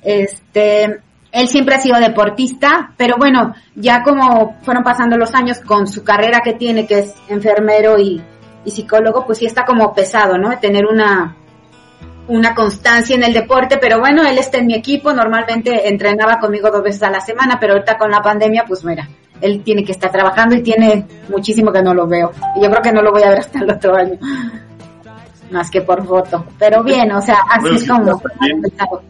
[0.03, 1.01] Este,
[1.35, 6.05] él siempre ha sido deportista, pero bueno, ya como fueron pasando los años con su
[6.05, 8.23] carrera que tiene, que es enfermero y,
[8.65, 10.57] y psicólogo, pues sí está como pesado, ¿no?
[10.61, 11.35] Tener una,
[12.29, 16.71] una constancia en el deporte, pero bueno, él está en mi equipo, normalmente entrenaba conmigo
[16.71, 19.09] dos veces a la semana, pero ahorita con la pandemia, pues mira,
[19.41, 22.31] él tiene que estar trabajando y tiene muchísimo que no lo veo.
[22.55, 24.21] Y yo creo que no lo voy a ver hasta el otro año,
[25.51, 26.47] más que por foto.
[26.61, 27.89] Pero bien, o sea, así bueno, es
[28.79, 29.03] como...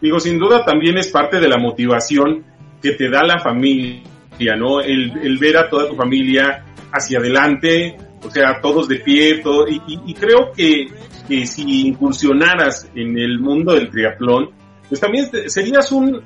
[0.00, 2.44] Digo, sin duda también es parte de la motivación
[2.80, 4.80] que te da la familia, ¿no?
[4.80, 9.68] El, el ver a toda tu familia hacia adelante, o sea, todos de pie, todo,
[9.68, 10.86] y, y, y creo que,
[11.28, 14.50] que, si incursionaras en el mundo del triatlón,
[14.88, 16.20] pues también serías un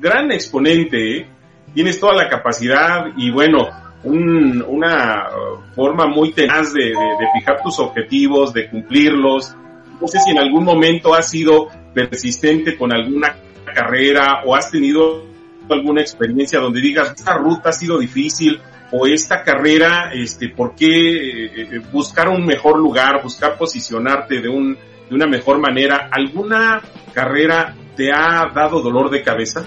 [0.00, 1.26] gran exponente, ¿eh?
[1.74, 3.68] tienes toda la capacidad y bueno,
[4.04, 5.26] un, una
[5.74, 9.54] forma muy tenaz de, de, de, fijar tus objetivos, de cumplirlos.
[10.00, 11.68] No sé si en algún momento has sido
[12.06, 13.36] persistente con alguna
[13.74, 15.26] carrera o has tenido
[15.68, 21.44] alguna experiencia donde digas, esta ruta ha sido difícil o esta carrera, este, ¿por qué
[21.44, 24.74] eh, buscar un mejor lugar, buscar posicionarte de, un,
[25.08, 26.08] de una mejor manera?
[26.10, 26.80] ¿Alguna
[27.12, 29.66] carrera te ha dado dolor de cabeza?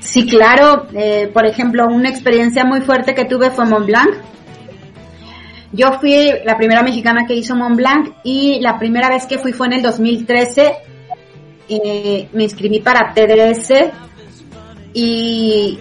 [0.00, 0.86] Sí, claro.
[0.94, 4.14] Eh, por ejemplo, una experiencia muy fuerte que tuve fue Mont Blanc.
[5.72, 9.52] Yo fui la primera mexicana que hizo Mont Blanc y la primera vez que fui
[9.52, 10.72] fue en el 2013.
[11.68, 13.72] Eh, me inscribí para TDS
[14.94, 15.78] y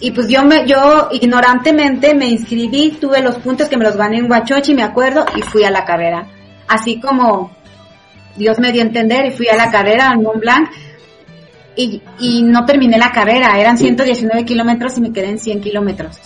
[0.00, 4.18] y pues yo me, yo ignorantemente me inscribí, tuve los puntos que me los gané
[4.18, 6.26] en Huachochi, me acuerdo, y fui a la carrera.
[6.68, 7.52] Así como
[8.36, 10.68] Dios me dio a entender y fui a la carrera en Mont Blanc
[11.76, 16.18] y, y no terminé la carrera, eran 119 kilómetros y me quedé en 100 kilómetros.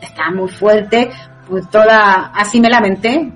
[0.00, 1.10] Estaba muy fuerte,
[1.48, 3.32] pues toda, así me lamenté.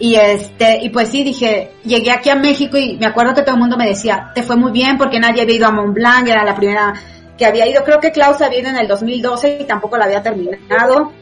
[0.00, 3.56] Y este, y pues sí, dije, llegué aquí a México y me acuerdo que todo
[3.56, 6.28] el mundo me decía, te fue muy bien porque nadie había ido a Mont Blanc,
[6.28, 6.94] era la primera
[7.36, 10.22] que había ido, creo que Klaus había ido en el 2012 y tampoco la había
[10.22, 11.12] terminado.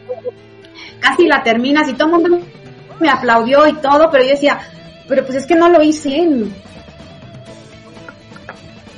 [1.00, 2.40] Casi la terminas y todo el mundo
[3.00, 4.58] me aplaudió y todo, pero yo decía,
[5.08, 6.54] pero pues es que no lo hice bien.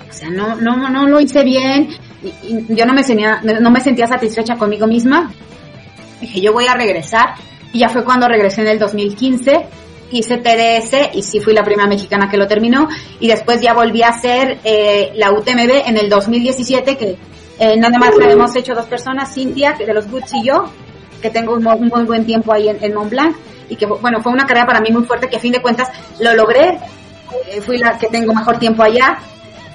[0.09, 1.89] O sea, no, no, no lo hice bien
[2.23, 5.31] y, yo no me, sentía, no me sentía satisfecha conmigo misma.
[6.21, 7.35] Dije, yo voy a regresar
[7.73, 9.67] y ya fue cuando regresé en el 2015
[10.11, 12.89] hice TDS y sí fui la primera mexicana que lo terminó.
[13.21, 17.17] Y después ya volví a hacer eh, la UTMB en el 2017 que
[17.59, 20.65] eh, nada más la hemos hecho dos personas, Cintia de los Goods y yo,
[21.21, 23.37] que tengo un, un muy buen tiempo ahí en, en, Mont Blanc
[23.69, 25.89] y que bueno, fue una carrera para mí muy fuerte que a fin de cuentas
[26.21, 26.79] lo logré,
[27.51, 29.19] eh, fui la que tengo mejor tiempo allá.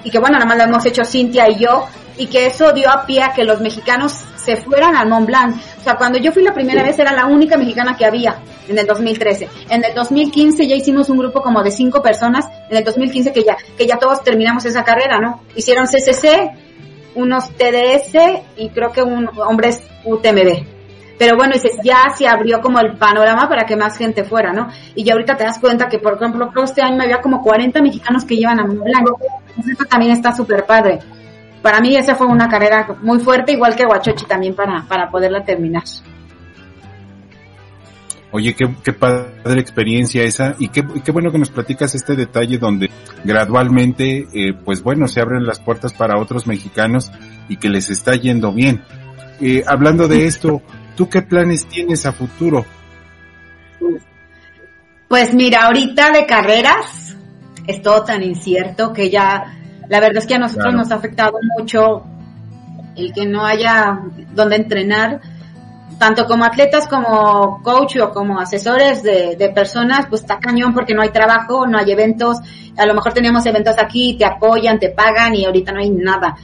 [0.02, 1.86] Y que bueno, nada más la hemos hecho Cintia y yo.
[2.16, 5.56] Y que eso dio a pie a que los mexicanos se fueran al Mont Blanc.
[5.78, 8.36] O sea, cuando yo fui la primera vez era la única mexicana que había
[8.68, 9.48] en el 2013.
[9.70, 12.46] En el 2015 ya hicimos un grupo como de cinco personas.
[12.70, 15.42] En el 2015 que ya, que ya todos terminamos esa carrera, ¿no?
[15.54, 16.50] Hicieron CCC,
[17.14, 20.74] unos TDS y creo que un hombres UTMB.
[21.16, 24.68] Pero bueno, dices, ya se abrió como el panorama para que más gente fuera, ¿no?
[24.96, 28.24] Y ya ahorita te das cuenta que, por ejemplo, este año había como 40 mexicanos
[28.24, 29.08] que llevan a Mont Blanc.
[29.48, 30.98] Entonces eso también está súper padre.
[31.64, 35.42] Para mí esa fue una carrera muy fuerte, igual que Huachochi también para, para poderla
[35.42, 35.82] terminar.
[38.32, 42.58] Oye, qué, qué padre experiencia esa y qué, qué, bueno que nos platicas este detalle
[42.58, 42.90] donde
[43.24, 47.10] gradualmente, eh, pues bueno, se abren las puertas para otros mexicanos
[47.48, 48.82] y que les está yendo bien.
[49.40, 50.60] Eh, hablando de esto,
[50.96, 52.66] ¿tú qué planes tienes a futuro?
[55.08, 57.16] Pues mira, ahorita de carreras
[57.66, 61.38] es todo tan incierto que ya, la verdad es que a nosotros nos ha afectado
[61.58, 62.04] mucho
[62.96, 64.00] el que no haya
[64.34, 65.20] donde entrenar
[65.98, 70.94] tanto como atletas como coach o como asesores de, de, personas, pues está cañón porque
[70.94, 72.38] no hay trabajo, no hay eventos,
[72.76, 76.36] a lo mejor teníamos eventos aquí, te apoyan, te pagan y ahorita no hay nada.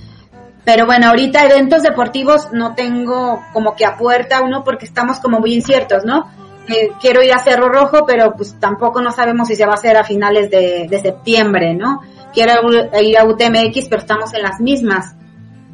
[0.64, 5.40] Pero bueno, ahorita eventos deportivos no tengo como que a puerta uno porque estamos como
[5.40, 6.31] muy inciertos, ¿no?
[6.68, 9.76] Eh, quiero ir a Cerro Rojo, pero pues tampoco no sabemos si se va a
[9.76, 12.03] hacer a finales de, de septiembre, ¿no?
[12.33, 12.53] Quiero
[13.01, 15.14] ir a UTMX, pero estamos en las mismas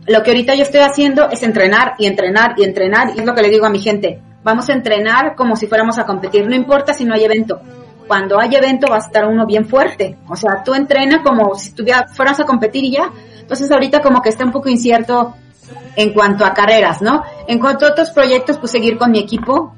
[0.07, 3.35] lo que ahorita yo estoy haciendo es entrenar y entrenar y entrenar, y es lo
[3.35, 6.55] que le digo a mi gente, vamos a entrenar como si fuéramos a competir, no
[6.55, 7.61] importa si no hay evento.
[8.07, 11.75] Cuando hay evento va a estar uno bien fuerte, o sea, tú entrenas como si
[12.15, 13.11] fueras a competir y ya.
[13.41, 15.35] Entonces ahorita como que está un poco incierto
[15.97, 17.25] en cuanto a carreras, ¿no?
[17.49, 19.75] En cuanto a otros proyectos, pues seguir con mi equipo,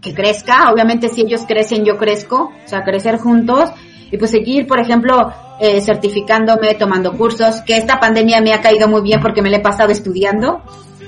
[0.00, 3.70] que crezca, obviamente si ellos crecen yo crezco, o sea, crecer juntos
[4.10, 8.88] y pues seguir, por ejemplo, eh, certificándome, tomando cursos, que esta pandemia me ha caído
[8.88, 10.62] muy bien porque me la he pasado estudiando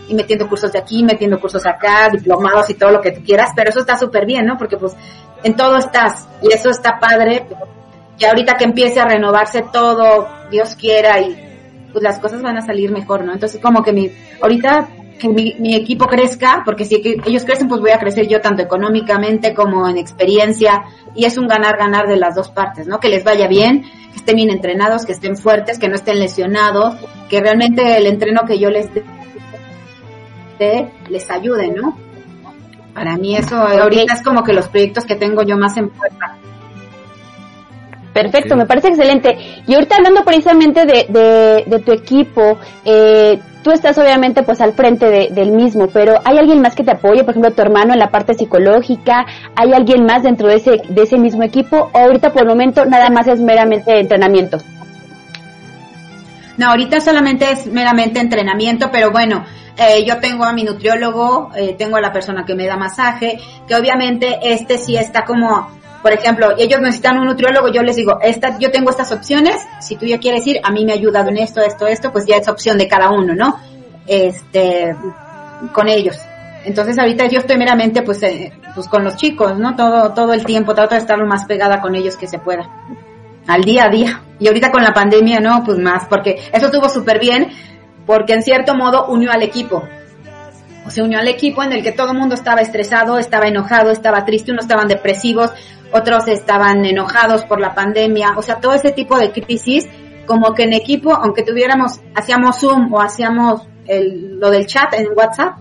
[0.08, 3.50] y metiendo cursos de aquí, metiendo cursos acá, diplomados y todo lo que tú quieras,
[3.56, 4.56] pero eso está súper bien, ¿no?
[4.56, 4.94] Porque pues
[5.42, 7.46] en todo estás y eso está padre,
[8.18, 11.36] que ahorita que empiece a renovarse todo, Dios quiera y
[11.92, 13.32] pues las cosas van a salir mejor, ¿no?
[13.32, 17.80] Entonces como que mi, ahorita que mi, mi, equipo crezca, porque si ellos crecen, pues
[17.80, 22.34] voy a crecer yo tanto económicamente como en experiencia, y es un ganar-ganar de las
[22.34, 23.00] dos partes, ¿no?
[23.00, 26.96] Que les vaya bien, que estén bien entrenados, que estén fuertes, que no estén lesionados,
[27.28, 28.88] que realmente el entreno que yo les
[30.58, 31.96] dé les ayude, ¿no?
[32.94, 36.34] Para mí eso ahorita es como que los proyectos que tengo yo más en puerta.
[38.14, 39.36] Perfecto, me parece excelente.
[39.66, 44.74] Y ahorita hablando precisamente de, de, de tu equipo, eh, tú estás obviamente pues al
[44.74, 47.24] frente de, del mismo, pero ¿hay alguien más que te apoye?
[47.24, 49.26] Por ejemplo, tu hermano en la parte psicológica,
[49.56, 51.90] ¿hay alguien más dentro de ese, de ese mismo equipo?
[51.92, 54.58] ¿O ahorita por el momento nada más es meramente entrenamiento?
[56.56, 59.44] No, ahorita solamente es meramente entrenamiento, pero bueno,
[59.76, 63.40] eh, yo tengo a mi nutriólogo, eh, tengo a la persona que me da masaje,
[63.66, 65.72] que obviamente este sí está como
[66.06, 69.96] por ejemplo, ellos necesitan un nutriólogo, yo les digo, esta, yo tengo estas opciones, si
[69.96, 72.36] tú ya quieres ir, a mí me ha ayudado en esto, esto, esto, pues ya
[72.36, 73.58] es opción de cada uno, ¿no?
[74.06, 74.94] Este,
[75.72, 76.16] con ellos.
[76.64, 79.74] Entonces ahorita yo estoy meramente pues, eh, pues con los chicos, ¿no?
[79.74, 82.70] Todo, todo el tiempo trato de estar lo más pegada con ellos que se pueda.
[83.48, 84.22] Al día a día.
[84.38, 87.48] Y ahorita con la pandemia, no, pues más, porque eso estuvo súper bien,
[88.06, 89.82] porque en cierto modo unió al equipo
[90.90, 94.24] se unió al equipo en el que todo el mundo estaba estresado, estaba enojado, estaba
[94.24, 95.50] triste, unos estaban depresivos,
[95.96, 99.86] otros estaban enojados por la pandemia, o sea, todo ese tipo de crisis,
[100.26, 105.58] como que en equipo, aunque tuviéramos, hacíamos Zoom o hacíamos lo del chat en WhatsApp,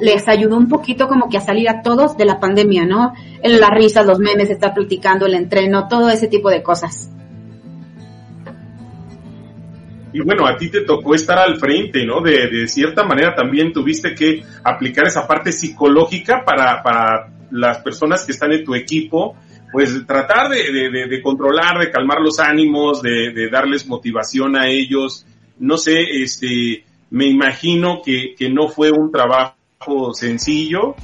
[0.00, 3.14] les ayudó un poquito como que a salir a todos de la pandemia, ¿no?
[3.42, 7.12] En las risas, los memes, estar platicando, el entreno, todo ese tipo de cosas.
[10.12, 12.20] y bueno, a ti te tocó estar al frente, ¿no?
[12.20, 18.24] De, de cierta manera también tuviste que aplicar esa parte psicológica para, para las personas
[18.24, 19.36] que están en tu equipo,
[19.72, 25.24] pues tratar de, de, de controlar, de calmar los ánimos, de, darles motivación a ellos.
[25.58, 30.96] No sé, este, me imagino que, que no fue un trabajo sencillo,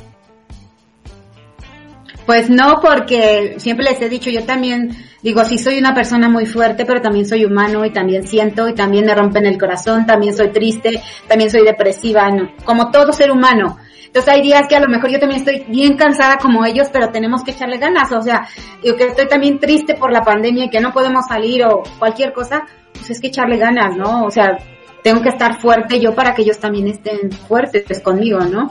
[2.28, 6.44] pues no, porque siempre les he dicho, yo también digo, sí soy una persona muy
[6.44, 10.36] fuerte, pero también soy humano y también siento y también me rompen el corazón, también
[10.36, 12.28] soy triste, también soy depresiva,
[12.66, 13.78] como todo ser humano.
[14.08, 17.10] Entonces hay días que a lo mejor yo también estoy bien cansada como ellos, pero
[17.10, 18.48] tenemos que echarle ganas, o sea,
[18.82, 22.32] yo que estoy también triste por la pandemia y que no podemos salir o cualquier
[22.32, 24.24] cosa, pues es que echarle ganas, ¿no?
[24.24, 24.58] O sea,
[25.04, 28.68] tengo que estar fuerte yo para que ellos también estén fuertes conmigo, ¿no?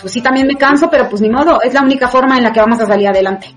[0.00, 2.52] pues sí también me canso, pero pues ni modo, es la única forma en la
[2.52, 3.54] que vamos a salir adelante.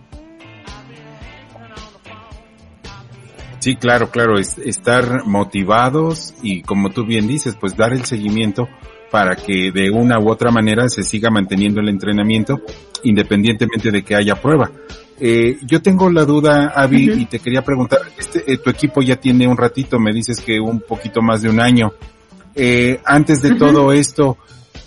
[3.59, 8.69] Sí, claro, claro, es estar motivados y como tú bien dices, pues dar el seguimiento
[9.11, 12.61] para que de una u otra manera se siga manteniendo el entrenamiento
[13.03, 14.71] independientemente de que haya prueba.
[15.19, 19.17] Eh, yo tengo la duda, Avi, y te quería preguntar, este, eh, tu equipo ya
[19.17, 21.93] tiene un ratito, me dices que un poquito más de un año.
[22.55, 24.37] Eh, antes de todo esto,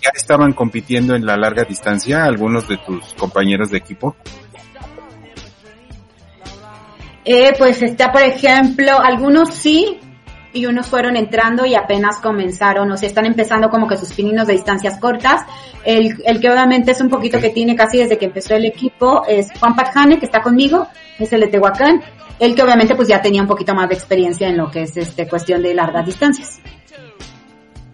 [0.03, 4.15] ya estaban compitiendo en la larga distancia algunos de tus compañeros de equipo?
[7.25, 9.99] Eh, pues está, por ejemplo, algunos sí,
[10.53, 14.47] y unos fueron entrando y apenas comenzaron, o sea, están empezando como que sus pininos
[14.47, 15.41] de distancias cortas.
[15.83, 19.23] El, el que obviamente es un poquito que tiene casi desde que empezó el equipo
[19.27, 20.87] es Juan Patjane, que está conmigo,
[21.19, 22.01] es el de Tehuacán.
[22.39, 24.95] El que obviamente pues ya tenía un poquito más de experiencia en lo que es
[24.97, 26.61] este cuestión de largas distancias.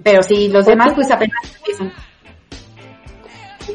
[0.04, 1.94] Pero sí, los demás pues apenas empiezan.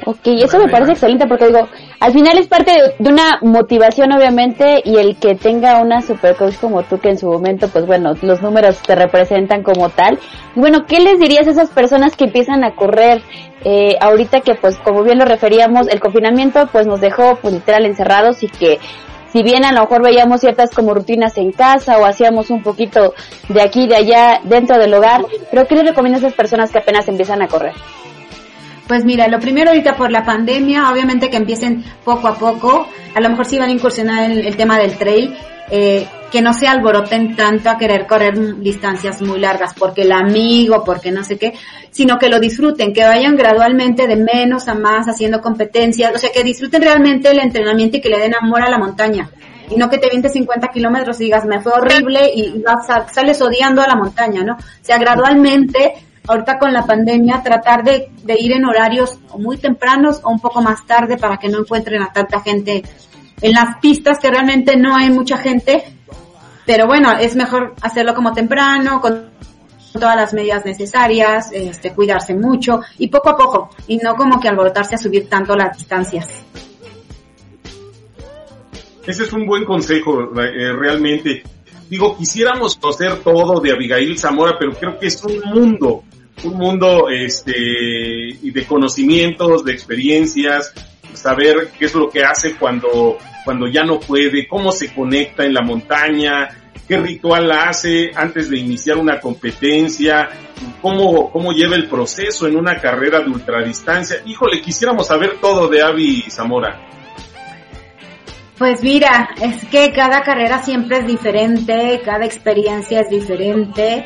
[0.07, 1.69] Ok, eso me parece excelente porque digo,
[2.05, 6.57] al final es parte de, una motivación obviamente y el que tenga una super coach
[6.61, 10.19] como tú que en su momento pues bueno, los números te representan como tal.
[10.55, 13.23] Y bueno, ¿qué les dirías a esas personas que empiezan a correr
[13.65, 17.87] eh, ahorita que pues como bien lo referíamos, el confinamiento pues nos dejó pues literal
[17.87, 18.79] encerrados y que
[19.33, 23.15] si bien a lo mejor veíamos ciertas como rutinas en casa o hacíamos un poquito
[23.49, 26.71] de aquí y de allá dentro del hogar, pero ¿qué les recomiendas a esas personas
[26.71, 27.73] que apenas empiezan a correr?
[28.87, 33.21] Pues mira, lo primero ahorita por la pandemia, obviamente que empiecen poco a poco, a
[33.21, 35.35] lo mejor sí van a incursionar en el tema del trail,
[35.71, 40.85] eh, que no se alboroten tanto a querer correr distancias muy largas porque el amigo,
[40.85, 41.55] porque no sé qué,
[41.91, 46.31] sino que lo disfruten, que vayan gradualmente de menos a más haciendo competencias, o sea,
[46.31, 49.31] que disfruten realmente el entrenamiento y que le den amor a la montaña.
[49.71, 53.09] Y no que te vientes 50 kilómetros y digas, me fue horrible y vas a,
[53.09, 54.55] sales odiando a la montaña, ¿no?
[54.55, 60.31] O sea, gradualmente ahorita con la pandemia, tratar de, ir en horarios muy tempranos o
[60.31, 62.83] un poco más tarde para que no encuentren a tanta gente
[63.41, 65.85] en las pistas que realmente no hay mucha gente,
[66.65, 69.31] pero bueno, es mejor hacerlo como temprano, con
[69.93, 74.49] todas las medidas necesarias, este, cuidarse mucho y poco a poco, y no como que
[74.49, 76.29] alborotarse a subir tanto las distancias.
[79.07, 81.43] Ese es un buen consejo, eh, realmente.
[81.91, 86.03] Digo, quisiéramos conocer todo de Abigail Zamora, pero creo que es un mundo
[86.43, 90.73] un mundo este, de conocimientos, de experiencias,
[91.13, 95.55] saber qué es lo que hace cuando, cuando ya no puede, cómo se conecta en
[95.55, 96.49] la montaña,
[96.87, 100.29] qué ritual hace antes de iniciar una competencia,
[100.83, 104.17] cómo, cómo lleva el proceso en una carrera de ultradistancia.
[104.27, 106.81] Híjole, quisiéramos saber todo de Avi Zamora.
[108.59, 114.05] Pues mira, es que cada carrera siempre es diferente, cada experiencia es diferente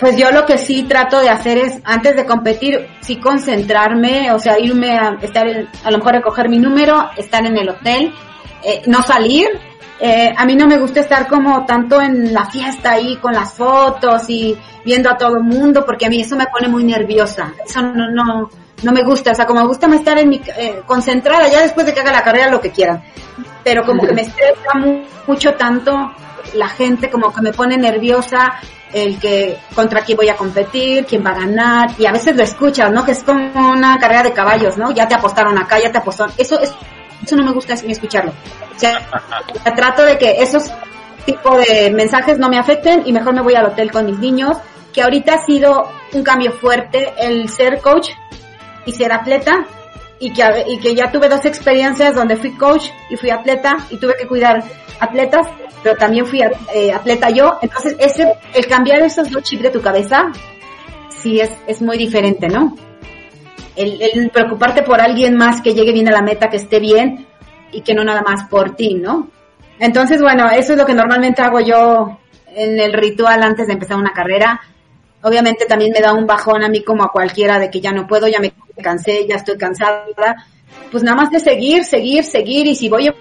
[0.00, 4.38] pues yo lo que sí trato de hacer es, antes de competir, sí concentrarme, o
[4.38, 5.46] sea, irme a estar,
[5.84, 8.12] a lo mejor recoger mi número, estar en el hotel,
[8.64, 9.48] eh, no salir.
[10.02, 13.52] Eh, a mí no me gusta estar como tanto en la fiesta ahí con las
[13.52, 17.52] fotos y viendo a todo el mundo, porque a mí eso me pone muy nerviosa.
[17.62, 18.48] Eso no, no,
[18.82, 19.32] no me gusta.
[19.32, 22.12] O sea, como me gusta estar en mi, eh, concentrada ya después de que haga
[22.12, 23.02] la carrera lo que quieran.
[23.62, 24.72] Pero como que me estresa
[25.26, 26.10] mucho tanto
[26.54, 28.60] la gente, como que me pone nerviosa
[28.92, 32.42] el que contra quién voy a competir, quién va a ganar, y a veces lo
[32.42, 33.04] escuchas, ¿no?
[33.04, 34.90] Que es como una carrera de caballos, ¿no?
[34.90, 36.34] Ya te apostaron acá, ya te apostaron.
[36.36, 36.72] Eso es,
[37.22, 38.32] eso no me gusta ni escucharlo.
[38.74, 39.06] O sea,
[39.76, 40.70] trato de que esos
[41.24, 44.56] tipos de mensajes no me afecten y mejor me voy al hotel con mis niños,
[44.92, 48.10] que ahorita ha sido un cambio fuerte el ser coach
[48.86, 49.66] y ser atleta
[50.20, 53.96] y que, y que ya tuve dos experiencias donde fui coach y fui atleta y
[53.96, 54.62] tuve que cuidar
[55.00, 55.48] atletas
[55.82, 57.58] pero también fui eh, atleta yo.
[57.62, 60.30] Entonces, ese, el cambiar esos dos chips de tu cabeza,
[61.08, 62.76] sí es, es muy diferente, ¿no?
[63.76, 67.26] El, el, preocuparte por alguien más que llegue bien a la meta, que esté bien
[67.72, 69.28] y que no nada más por ti, ¿no?
[69.78, 72.18] Entonces, bueno, eso es lo que normalmente hago yo
[72.54, 74.60] en el ritual antes de empezar una carrera.
[75.22, 78.06] Obviamente también me da un bajón a mí como a cualquiera de que ya no
[78.06, 78.52] puedo, ya me
[78.82, 80.06] cansé, ya estoy cansada.
[80.90, 83.14] Pues nada más de seguir, seguir, seguir y si voy a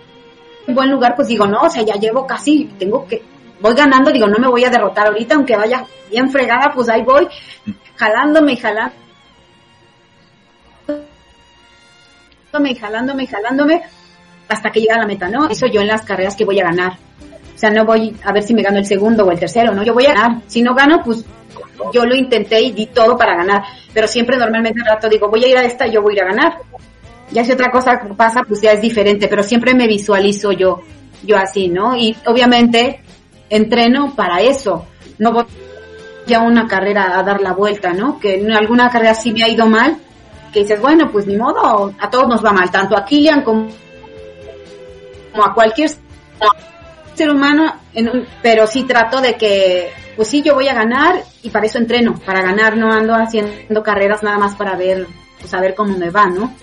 [0.74, 3.22] buen lugar, pues digo, no, o sea, ya llevo casi, tengo que,
[3.60, 7.02] voy ganando, digo, no me voy a derrotar ahorita, aunque vaya bien fregada, pues ahí
[7.02, 7.28] voy,
[7.96, 8.96] jalándome y jalándome
[12.70, 13.82] y jalándome y jalándome
[14.48, 15.48] hasta que llega a la meta, ¿no?
[15.50, 16.94] Eso yo en las carreras que voy a ganar.
[17.56, 19.84] O sea, no voy a ver si me gano el segundo o el tercero, ¿no?
[19.84, 20.42] Yo voy a ganar.
[20.48, 21.24] Si no gano, pues
[21.94, 23.64] yo lo intenté y di todo para ganar.
[23.94, 26.18] Pero siempre normalmente el rato digo, voy a ir a esta y yo voy a
[26.18, 26.58] ir a ganar.
[27.32, 30.82] Ya si otra cosa pasa, pues ya es diferente, pero siempre me visualizo yo,
[31.24, 31.96] yo así, ¿no?
[31.96, 33.02] Y obviamente
[33.50, 34.86] entreno para eso.
[35.18, 35.46] No voy
[36.34, 38.20] a una carrera a dar la vuelta, ¿no?
[38.20, 39.98] Que en alguna carrera sí me ha ido mal,
[40.52, 43.68] que dices, bueno, pues ni modo, a todos nos va mal, tanto a Kilian como,
[45.34, 45.92] a cualquier
[47.14, 47.74] ser humano,
[48.42, 52.20] pero sí trato de que, pues sí, yo voy a ganar y para eso entreno,
[52.26, 55.08] para ganar, no ando haciendo carreras nada más para ver,
[55.40, 56.54] pues a ver cómo me va, ¿no?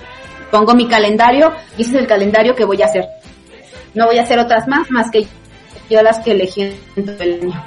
[0.50, 3.06] pongo mi calendario y ese es el calendario que voy a hacer.
[3.94, 5.26] No voy a hacer otras más, más que
[5.88, 6.64] yo las que elegí
[6.96, 7.64] en el año.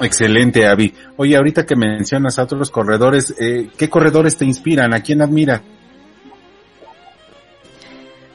[0.00, 0.92] Excelente, Avi.
[1.16, 4.92] Oye, ahorita que mencionas a otros corredores, eh, ¿qué corredores te inspiran?
[4.92, 5.62] ¿A quién admira?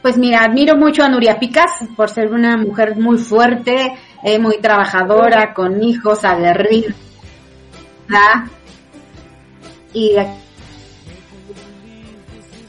[0.01, 3.93] Pues mira, admiro mucho a Nuria Picas por ser una mujer muy fuerte,
[4.24, 6.93] eh, muy trabajadora, con hijos, aguerrida.
[9.93, 10.15] Y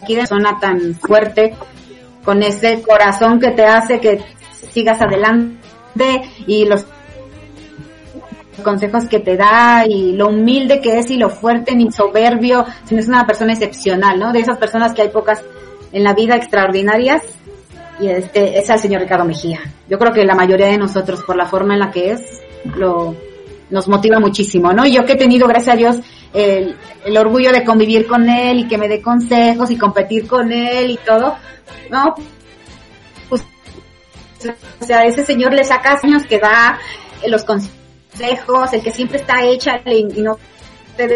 [0.03, 1.55] aquí de zona tan fuerte,
[2.25, 4.23] con ese corazón que te hace que
[4.53, 6.87] sigas adelante y los
[8.63, 13.01] consejos que te da y lo humilde que es y lo fuerte ni soberbio, sino
[13.01, 14.33] es una persona excepcional, ¿no?
[14.33, 15.43] De esas personas que hay pocas
[15.93, 17.23] en la vida extraordinarias
[18.03, 19.61] y este es el señor Ricardo Mejía.
[19.89, 23.15] Yo creo que la mayoría de nosotros por la forma en la que es lo
[23.71, 24.85] nos motiva muchísimo, ¿no?
[24.85, 25.97] Y yo que he tenido, gracias a Dios,
[26.35, 26.77] el,
[27.07, 30.91] el orgullo de convivir con él y que me dé consejos y competir con él
[30.91, 31.37] y todo,
[31.91, 32.15] ¿no?
[33.29, 33.43] Pues,
[34.81, 36.79] o sea, ese señor le saca años que da
[37.27, 40.39] los consejos, el que siempre está hecha y no
[40.97, 41.07] te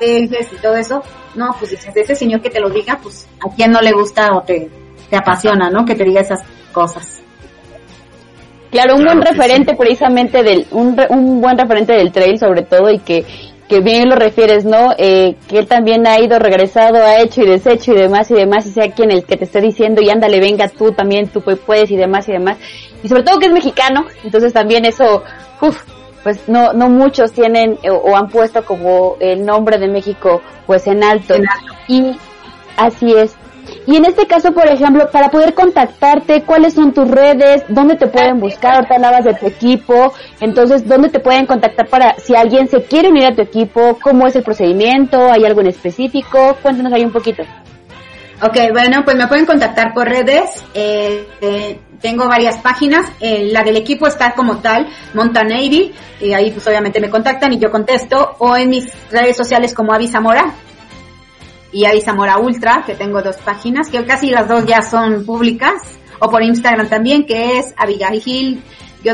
[0.00, 1.02] dejes y todo eso,
[1.34, 4.42] no, pues ese señor que te lo diga, pues a quien no le gusta o
[4.42, 4.70] te,
[5.10, 5.84] te apasiona, ¿no?
[5.84, 6.40] Que te diga esas
[6.72, 7.20] cosas.
[8.70, 13.00] Claro, un buen referente precisamente del, un, un buen referente del trail sobre todo y
[13.00, 13.24] que,
[13.68, 14.92] que bien lo refieres, ¿no?
[14.96, 18.66] Eh, que él también ha ido, regresado, ha hecho y deshecho y demás y demás
[18.66, 21.90] y sea quien el que te esté diciendo y ándale, venga tú también, tú puedes
[21.90, 22.58] y demás y demás.
[23.02, 25.24] Y sobre todo que es mexicano, entonces también eso,
[25.60, 25.82] uff,
[26.22, 30.86] pues no, no muchos tienen o, o, han puesto como el nombre de México pues
[30.86, 31.34] en alto.
[31.34, 31.74] En alto.
[31.88, 32.16] Y
[32.76, 33.36] así es.
[33.86, 37.64] Y en este caso, por ejemplo, para poder contactarte, ¿cuáles son tus redes?
[37.68, 38.76] ¿Dónde te pueden buscar?
[38.76, 40.12] Ahorita hablabas de tu equipo.
[40.40, 43.98] Entonces, ¿dónde te pueden contactar para si alguien se quiere unir a tu equipo?
[44.02, 45.30] ¿Cómo es el procedimiento?
[45.30, 46.56] ¿Hay algo en específico?
[46.62, 47.42] Cuéntanos ahí un poquito.
[48.42, 50.64] Ok, bueno, pues me pueden contactar por redes.
[50.72, 53.06] Eh, eh, tengo varias páginas.
[53.20, 55.92] Eh, la del equipo está como tal, Montanavy.
[56.20, 58.36] Y ahí pues obviamente me contactan y yo contesto.
[58.38, 60.54] O en mis redes sociales como Avi Zamora
[61.72, 65.74] y Avi Zamora Ultra, que tengo dos páginas, que casi las dos ya son públicas,
[66.18, 68.62] o por Instagram también, que es Abigail,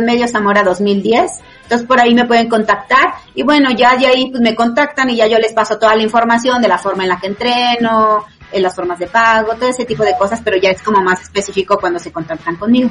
[0.03, 1.31] medio Zamora 2010.
[1.63, 5.17] Entonces por ahí me pueden contactar y bueno, ya de ahí pues me contactan y
[5.17, 8.63] ya yo les paso toda la información de la forma en la que entreno, en
[8.63, 11.79] las formas de pago, todo ese tipo de cosas, pero ya es como más específico
[11.79, 12.91] cuando se contactan conmigo.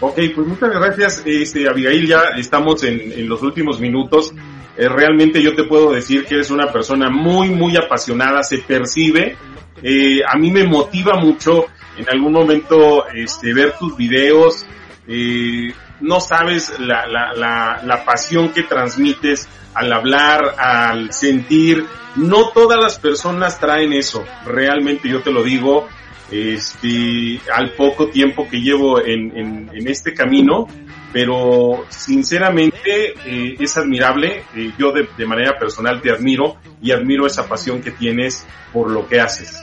[0.00, 4.34] Ok, pues muchas gracias, este, Abigail, ya estamos en, en los últimos minutos.
[4.76, 9.36] Eh, realmente yo te puedo decir que eres una persona muy, muy apasionada, se percibe.
[9.82, 11.66] Eh, a mí me motiva mucho
[11.96, 14.66] en algún momento este, ver tus videos.
[15.06, 21.84] Eh, no sabes la, la, la, la pasión que transmites al hablar, al sentir.
[22.16, 24.24] No todas las personas traen eso.
[24.46, 25.88] Realmente yo te lo digo.
[26.30, 30.66] Este, al poco tiempo que llevo en, en, en este camino,
[31.12, 34.44] pero sinceramente eh, es admirable.
[34.56, 39.06] Eh, yo de, manera personal te admiro y admiro esa pasión que tienes por lo
[39.06, 39.62] que haces.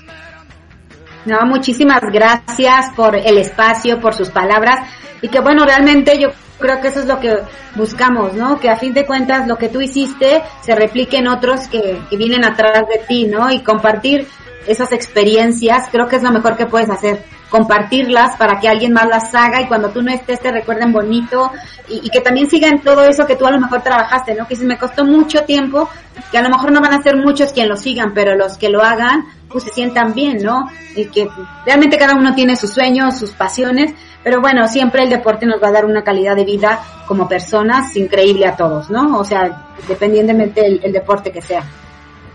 [1.26, 4.88] No, muchísimas gracias por el espacio, por sus palabras
[5.22, 6.30] y que bueno, realmente yo
[6.60, 7.36] creo que eso es lo que
[7.76, 8.60] buscamos, ¿no?
[8.60, 12.18] Que a fin de cuentas lo que tú hiciste se replique en otros que, que
[12.18, 13.52] vienen atrás de ti, ¿no?
[13.52, 14.28] Y compartir
[14.68, 19.08] esas experiencias creo que es lo mejor que puedes hacer compartirlas para que alguien más
[19.08, 21.52] las haga y cuando tú no estés te recuerden bonito
[21.88, 24.47] y, que también sigan todo eso que tú a lo mejor trabajaste, ¿no?
[24.47, 25.89] Que si me costó mucho tiempo,
[26.32, 28.70] que a lo mejor no van a ser muchos quien lo sigan, pero los que
[28.70, 30.68] lo hagan, pues se sientan bien, ¿no?
[30.95, 31.28] Y que
[31.66, 33.93] realmente cada uno tiene sus sueños, sus pasiones,
[34.24, 37.95] pero bueno, siempre el deporte nos va a dar una calidad de vida como personas
[37.95, 39.18] increíble a todos, ¿no?
[39.18, 41.64] O sea, dependientemente del el deporte que sea.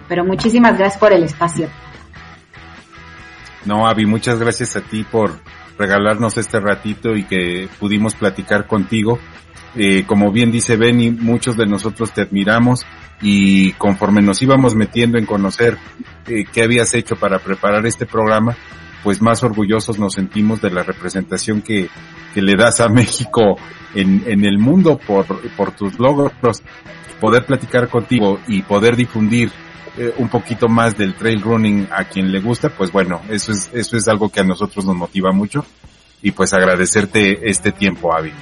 [0.09, 1.69] Pero muchísimas gracias por el espacio.
[3.65, 5.41] No, Avi, muchas gracias a ti por
[5.79, 9.19] regalarnos este ratito y que pudimos platicar contigo.
[9.75, 12.87] Eh, como bien dice Benny, muchos de nosotros te admiramos
[13.21, 15.79] y conforme nos íbamos metiendo en conocer
[16.27, 18.57] eh, qué habías hecho para preparar este programa,
[19.03, 21.89] pues más orgullosos nos sentimos de la representación que,
[22.33, 23.57] que le das a México
[23.95, 26.33] en, en el mundo por, por tus logros.
[27.21, 29.51] Poder platicar contigo y poder difundir
[29.97, 33.71] eh, un poquito más del trail running a quien le gusta, pues bueno, eso es,
[33.73, 35.65] eso es algo que a nosotros nos motiva mucho
[36.23, 38.33] y pues agradecerte este tiempo, Avi.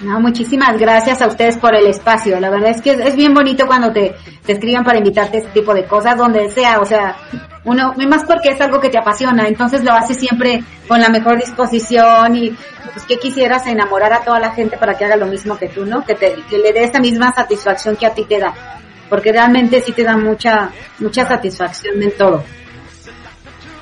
[0.00, 2.40] No, muchísimas gracias a ustedes por el espacio.
[2.40, 5.52] La verdad es que es, bien bonito cuando te, te escriban para invitarte a este
[5.52, 7.16] tipo de cosas, donde sea, o sea,
[7.64, 11.38] uno, más porque es algo que te apasiona, entonces lo haces siempre con la mejor
[11.38, 12.50] disposición y
[12.92, 15.86] pues que quisieras enamorar a toda la gente para que haga lo mismo que tú,
[15.86, 16.04] ¿no?
[16.04, 18.81] Que te, que le dé esta misma satisfacción que a ti te da
[19.12, 22.42] porque realmente sí te da mucha, mucha satisfacción en todo.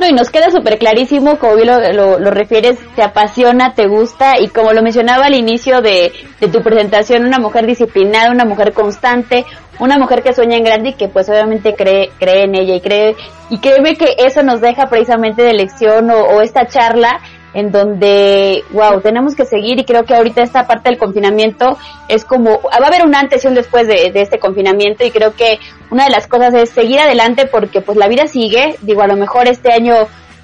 [0.01, 4.41] No, y nos queda súper clarísimo, como bien lo, lo, refieres, te apasiona, te gusta,
[4.41, 6.11] y como lo mencionaba al inicio de,
[6.41, 9.45] de tu presentación, una mujer disciplinada, una mujer constante,
[9.79, 12.81] una mujer que sueña en grande y que pues obviamente cree, cree en ella y
[12.81, 13.15] cree,
[13.51, 17.21] y créeme que eso nos deja precisamente de lección o, o esta charla
[17.55, 21.77] en donde, wow, tenemos que seguir y creo que ahorita esta parte del confinamiento
[22.09, 25.35] es como, va a haber un antes y un después de, este confinamiento y creo
[25.35, 25.59] que
[25.91, 29.17] una de las cosas es seguir adelante porque pues la vida sigue, digo, a lo
[29.17, 29.95] mejor este año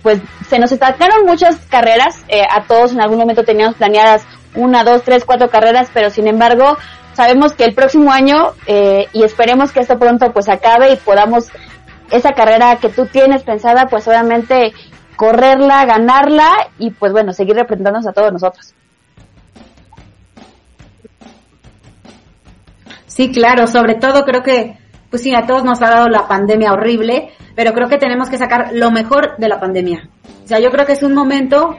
[0.03, 4.85] pues se nos estancaron muchas carreras, eh, a todos en algún momento teníamos planeadas una,
[4.85, 6.77] dos, tres, cuatro carreras, pero sin embargo
[7.15, 11.49] sabemos que el próximo año eh, y esperemos que esto pronto pues acabe y podamos
[12.11, 14.73] esa carrera que tú tienes pensada pues obviamente
[15.17, 18.75] correrla, ganarla y pues bueno, seguir representándonos a todos nosotros.
[23.07, 26.73] Sí, claro, sobre todo creo que, pues sí, a todos nos ha dado la pandemia
[26.73, 30.11] horrible, pero creo que tenemos que sacar lo mejor de la pandemia.
[30.45, 31.77] O sea, yo creo que es un momento,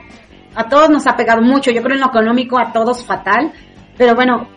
[0.56, 3.52] a todos nos ha pegado mucho, yo creo en lo económico a todos fatal,
[4.00, 4.48] pero bueno,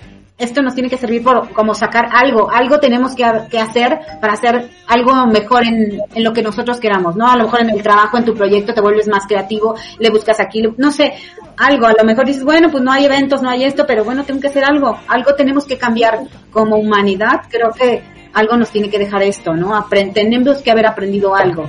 [0.41, 4.71] esto nos tiene que servir por como sacar algo, algo tenemos que, hacer para hacer
[4.89, 7.31] algo mejor en, en, lo que nosotros queramos, ¿no?
[7.31, 10.41] A lo mejor en el trabajo, en tu proyecto te vuelves más creativo, le buscas
[10.41, 11.15] aquí, no sé,
[11.57, 14.25] algo, a lo mejor dices, bueno, pues no hay eventos, no hay esto, pero bueno,
[14.25, 16.21] tengo que hacer algo, algo tenemos que cambiar
[16.51, 19.77] como humanidad, creo que algo nos tiene que dejar esto, ¿no?
[19.77, 21.67] Aprend tenemos que haber aprendido algo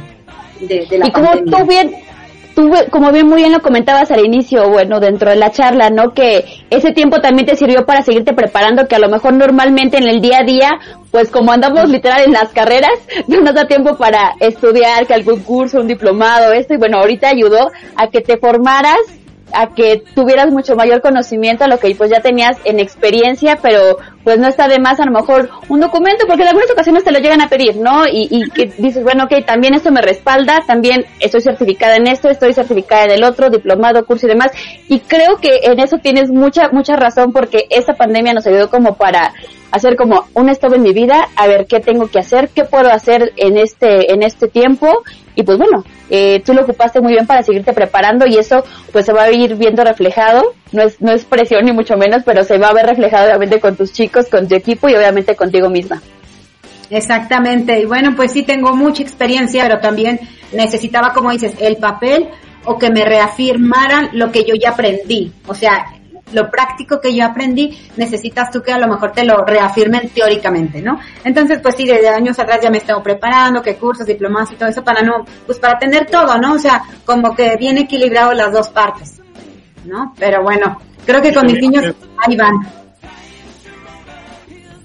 [0.59, 1.93] de, de la y como tú bien
[2.55, 6.13] tú, como bien muy bien lo comentabas al inicio, bueno, dentro de la charla, ¿no?
[6.13, 10.07] Que ese tiempo también te sirvió para seguirte preparando, que a lo mejor normalmente en
[10.07, 10.69] el día a día,
[11.11, 12.93] pues como andamos literal en las carreras,
[13.27, 17.29] no nos da tiempo para estudiar, que algún curso, un diplomado, esto, y bueno, ahorita
[17.29, 18.99] ayudó a que te formaras
[19.53, 23.97] a que tuvieras mucho mayor conocimiento a lo que pues ya tenías en experiencia, pero
[24.23, 27.11] pues no está de más a lo mejor un documento, porque en algunas ocasiones te
[27.11, 28.05] lo llegan a pedir, ¿no?
[28.07, 32.29] Y, y que dices, bueno, ok, también esto me respalda, también estoy certificada en esto,
[32.29, 34.51] estoy certificada en el otro, diplomado, curso y demás,
[34.87, 38.95] y creo que en eso tienes mucha, mucha razón porque esta pandemia nos ayudó como
[38.95, 39.33] para
[39.71, 42.89] hacer como un stop en mi vida, a ver qué tengo que hacer, qué puedo
[42.89, 45.03] hacer en este, en este tiempo,
[45.35, 49.05] y pues bueno, eh, tú lo ocupaste muy bien para seguirte preparando y eso pues
[49.05, 52.43] se va a ir viendo reflejado, no es, no es presión ni mucho menos, pero
[52.43, 55.69] se va a ver reflejado obviamente con tus chicos, con tu equipo y obviamente contigo
[55.69, 56.01] misma.
[56.89, 60.19] Exactamente, y bueno, pues sí tengo mucha experiencia, pero también
[60.51, 62.27] necesitaba, como dices, el papel
[62.65, 65.31] o que me reafirmaran lo que yo ya aprendí.
[65.47, 65.85] O sea,
[66.33, 70.81] lo práctico que yo aprendí, necesitas tú que a lo mejor te lo reafirmen teóricamente,
[70.81, 70.99] ¿no?
[71.23, 74.55] Entonces, pues sí, desde años atrás ya me he estado preparando, que cursos, diplomas y
[74.55, 76.53] todo eso para no, pues para tener todo, ¿no?
[76.53, 79.21] O sea, como que bien equilibrado las dos partes,
[79.85, 80.13] ¿no?
[80.17, 82.55] Pero bueno, creo que con mis niños ahí van.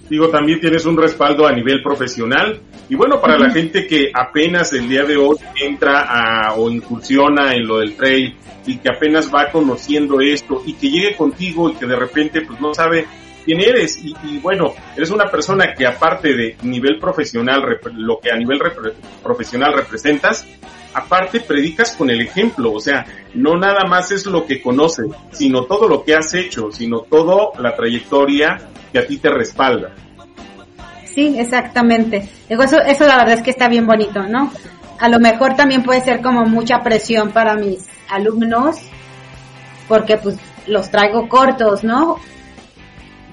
[0.09, 2.61] Digo, también tienes un respaldo a nivel profesional.
[2.89, 7.53] Y bueno, para la gente que apenas el día de hoy entra a, o incursiona
[7.55, 11.75] en lo del trail y que apenas va conociendo esto y que llegue contigo y
[11.75, 13.07] que de repente pues no sabe
[13.45, 13.99] quién eres.
[14.05, 17.63] Y, y bueno, eres una persona que aparte de nivel profesional,
[17.95, 18.61] lo que a nivel
[19.23, 20.47] profesional representas,
[20.95, 25.65] aparte predicas con el ejemplo, o sea, no nada más es lo que conoces, sino
[25.65, 28.59] todo lo que has hecho, sino todo la trayectoria
[28.93, 29.95] que a ti te respalda.
[31.17, 32.29] Sí, exactamente.
[32.47, 34.53] Eso, eso la verdad es que está bien bonito, ¿no?
[35.01, 38.77] A lo mejor también puede ser como mucha presión para mis alumnos,
[39.89, 40.37] porque pues
[40.67, 42.19] los traigo cortos, ¿no?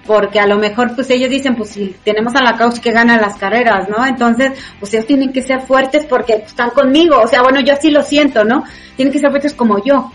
[0.08, 3.20] Porque a lo mejor pues ellos dicen, pues si tenemos a la coach que gana
[3.20, 4.06] las carreras, ¿no?
[4.06, 7.92] Entonces, pues ellos tienen que ser fuertes porque están conmigo, o sea, bueno, yo así
[7.92, 8.64] lo siento, ¿no?
[8.96, 10.10] Tienen que ser fuertes como yo.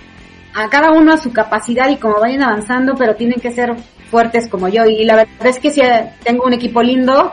[0.54, 3.76] A cada uno a su capacidad y como vayan avanzando, pero tienen que ser
[4.10, 4.86] fuertes como yo.
[4.86, 5.82] Y la verdad es que si
[6.24, 7.30] tengo un equipo lindo,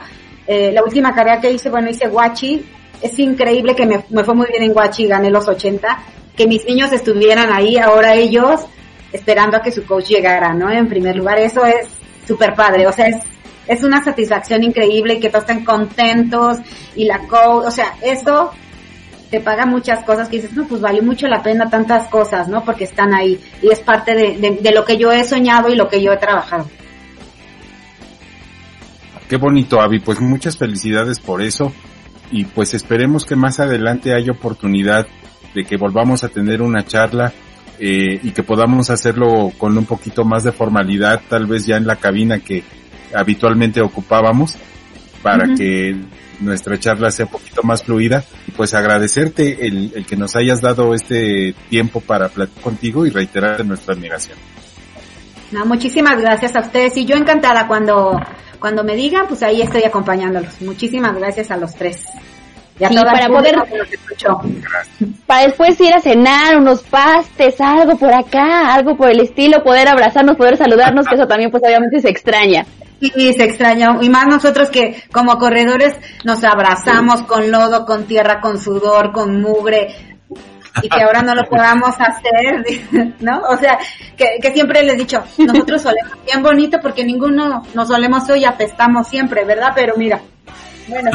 [0.47, 2.63] eh, la última carrera que hice, bueno, hice Guachi,
[3.01, 5.99] es increíble que me, me fue muy bien en Guachi, gané los 80,
[6.35, 8.61] que mis niños estuvieran ahí, ahora ellos,
[9.11, 10.69] esperando a que su coach llegara, ¿no?
[10.71, 11.87] En primer lugar, eso es
[12.27, 13.17] súper padre, o sea, es,
[13.67, 16.57] es una satisfacción increíble que todos estén contentos
[16.95, 18.51] y la coach, o sea, eso
[19.31, 22.63] te paga muchas cosas que dices, no, pues vale mucho la pena tantas cosas, ¿no?
[22.63, 26.01] Porque están ahí y es parte de lo que yo he soñado y lo que
[26.01, 26.67] yo he trabajado.
[29.29, 29.99] Qué bonito, Avi.
[29.99, 31.71] Pues muchas felicidades por eso.
[32.31, 35.07] Y pues esperemos que más adelante haya oportunidad
[35.53, 37.33] de que volvamos a tener una charla
[37.79, 41.87] eh, y que podamos hacerlo con un poquito más de formalidad, tal vez ya en
[41.87, 42.63] la cabina que
[43.13, 44.57] habitualmente ocupábamos,
[45.21, 45.57] para uh -huh.
[45.57, 45.95] que
[46.39, 48.23] nuestra charla sea un poquito más fluida.
[48.47, 53.09] Y pues agradecerte el, el que nos hayas dado este tiempo para platicar contigo y
[53.11, 54.37] reiterar nuestra admiración.
[55.51, 58.19] No, muchísimas gracias a ustedes y yo encantada cuando,
[58.59, 60.61] cuando me digan, pues ahí estoy acompañándolos.
[60.61, 62.05] Muchísimas gracias a los tres.
[62.77, 63.55] sí, para poder
[65.25, 69.87] para después ir a cenar unos pastes, algo por acá, algo por el estilo, poder
[69.87, 72.65] abrazarnos, poder saludarnos, que eso también pues obviamente se extraña.
[72.99, 73.97] Sí, se extraña.
[74.01, 79.41] Y más nosotros que como corredores nos abrazamos con lodo, con tierra, con sudor, con
[79.41, 80.14] mugre
[80.81, 82.65] y que ahora no lo podamos hacer,
[83.19, 83.41] ¿no?
[83.49, 83.77] O sea,
[84.17, 88.41] que, que siempre les he dicho, nosotros solemos bien bonito porque ninguno nos solemos hoy
[88.41, 89.71] y apestamos siempre, ¿verdad?
[89.75, 90.21] Pero mira,
[90.87, 91.11] bueno.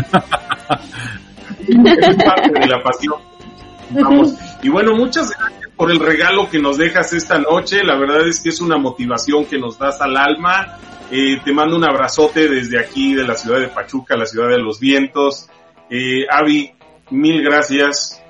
[1.66, 3.16] es parte de la pasión.
[3.90, 4.34] Vamos.
[4.62, 7.82] Y bueno, muchas gracias por el regalo que nos dejas esta noche.
[7.82, 10.78] La verdad es que es una motivación que nos das al alma.
[11.10, 14.58] Eh, te mando un abrazote desde aquí, de la ciudad de Pachuca, la ciudad de
[14.58, 15.48] los vientos.
[15.90, 16.72] Eh, Avi,
[17.10, 18.22] mil gracias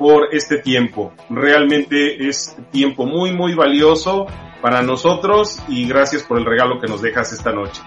[0.00, 1.12] por este tiempo.
[1.28, 4.26] Realmente es tiempo muy, muy valioso
[4.62, 7.82] para nosotros y gracias por el regalo que nos dejas esta noche.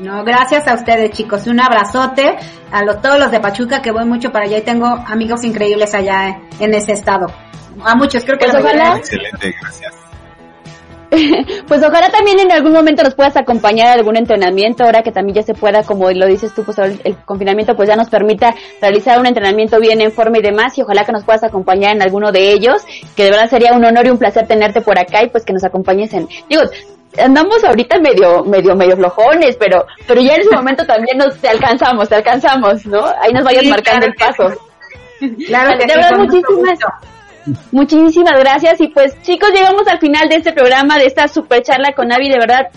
[0.00, 1.46] No, gracias a ustedes, chicos.
[1.46, 2.36] Un abrazote
[2.70, 5.94] a los, todos los de Pachuca, que voy mucho para allá y tengo amigos increíbles
[5.94, 7.28] allá en ese estado.
[7.84, 8.98] A muchos, creo que pues ojalá.
[8.98, 10.09] Excelente, gracias.
[11.66, 15.36] pues ojalá también en algún momento nos puedas acompañar a algún entrenamiento, ahora que también
[15.36, 18.54] ya se pueda, como lo dices tú, pues el, el, confinamiento pues ya nos permita
[18.80, 22.02] realizar un entrenamiento bien en forma y demás, y ojalá que nos puedas acompañar en
[22.02, 22.84] alguno de ellos,
[23.16, 25.52] que de verdad sería un honor y un placer tenerte por acá y pues que
[25.52, 26.62] nos acompañes en, digo,
[27.18, 31.48] andamos ahorita medio, medio, medio flojones, pero, pero ya en ese momento también nos te
[31.48, 33.04] alcanzamos, te alcanzamos, ¿no?
[33.20, 34.48] Ahí nos vayas marcando el paso.
[35.46, 36.78] Claro que de verdad, muchísimas,
[37.72, 38.80] muchísimas gracias.
[38.80, 42.28] Y pues chicos, llegamos al final de este programa, de esta super charla con Avi,
[42.28, 42.68] de verdad.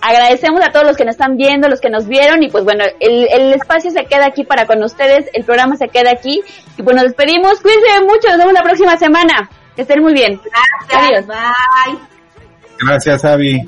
[0.00, 2.82] Agradecemos a todos los que nos están viendo, los que nos vieron y pues bueno,
[2.98, 6.42] el, el espacio se queda aquí para con ustedes, el programa se queda aquí
[6.76, 10.40] y pues nos despedimos, cuídense mucho, nos vemos la próxima semana, que estén muy bien.
[10.88, 11.26] Gracias, Adiós.
[11.28, 12.12] bye.
[12.84, 13.62] Gracias, Avi.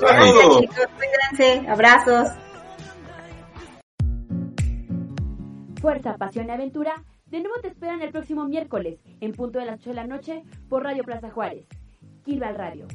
[0.00, 0.86] Gracias, chicos.
[0.96, 1.68] Cuídense.
[1.68, 2.28] Abrazos.
[5.80, 7.02] Fuerza, pasión y aventura.
[7.34, 10.44] De nuevo te esperan el próximo miércoles, en punto de las 8 de la noche,
[10.68, 11.66] por Radio Plaza Juárez.
[12.24, 12.86] Kilval Radio.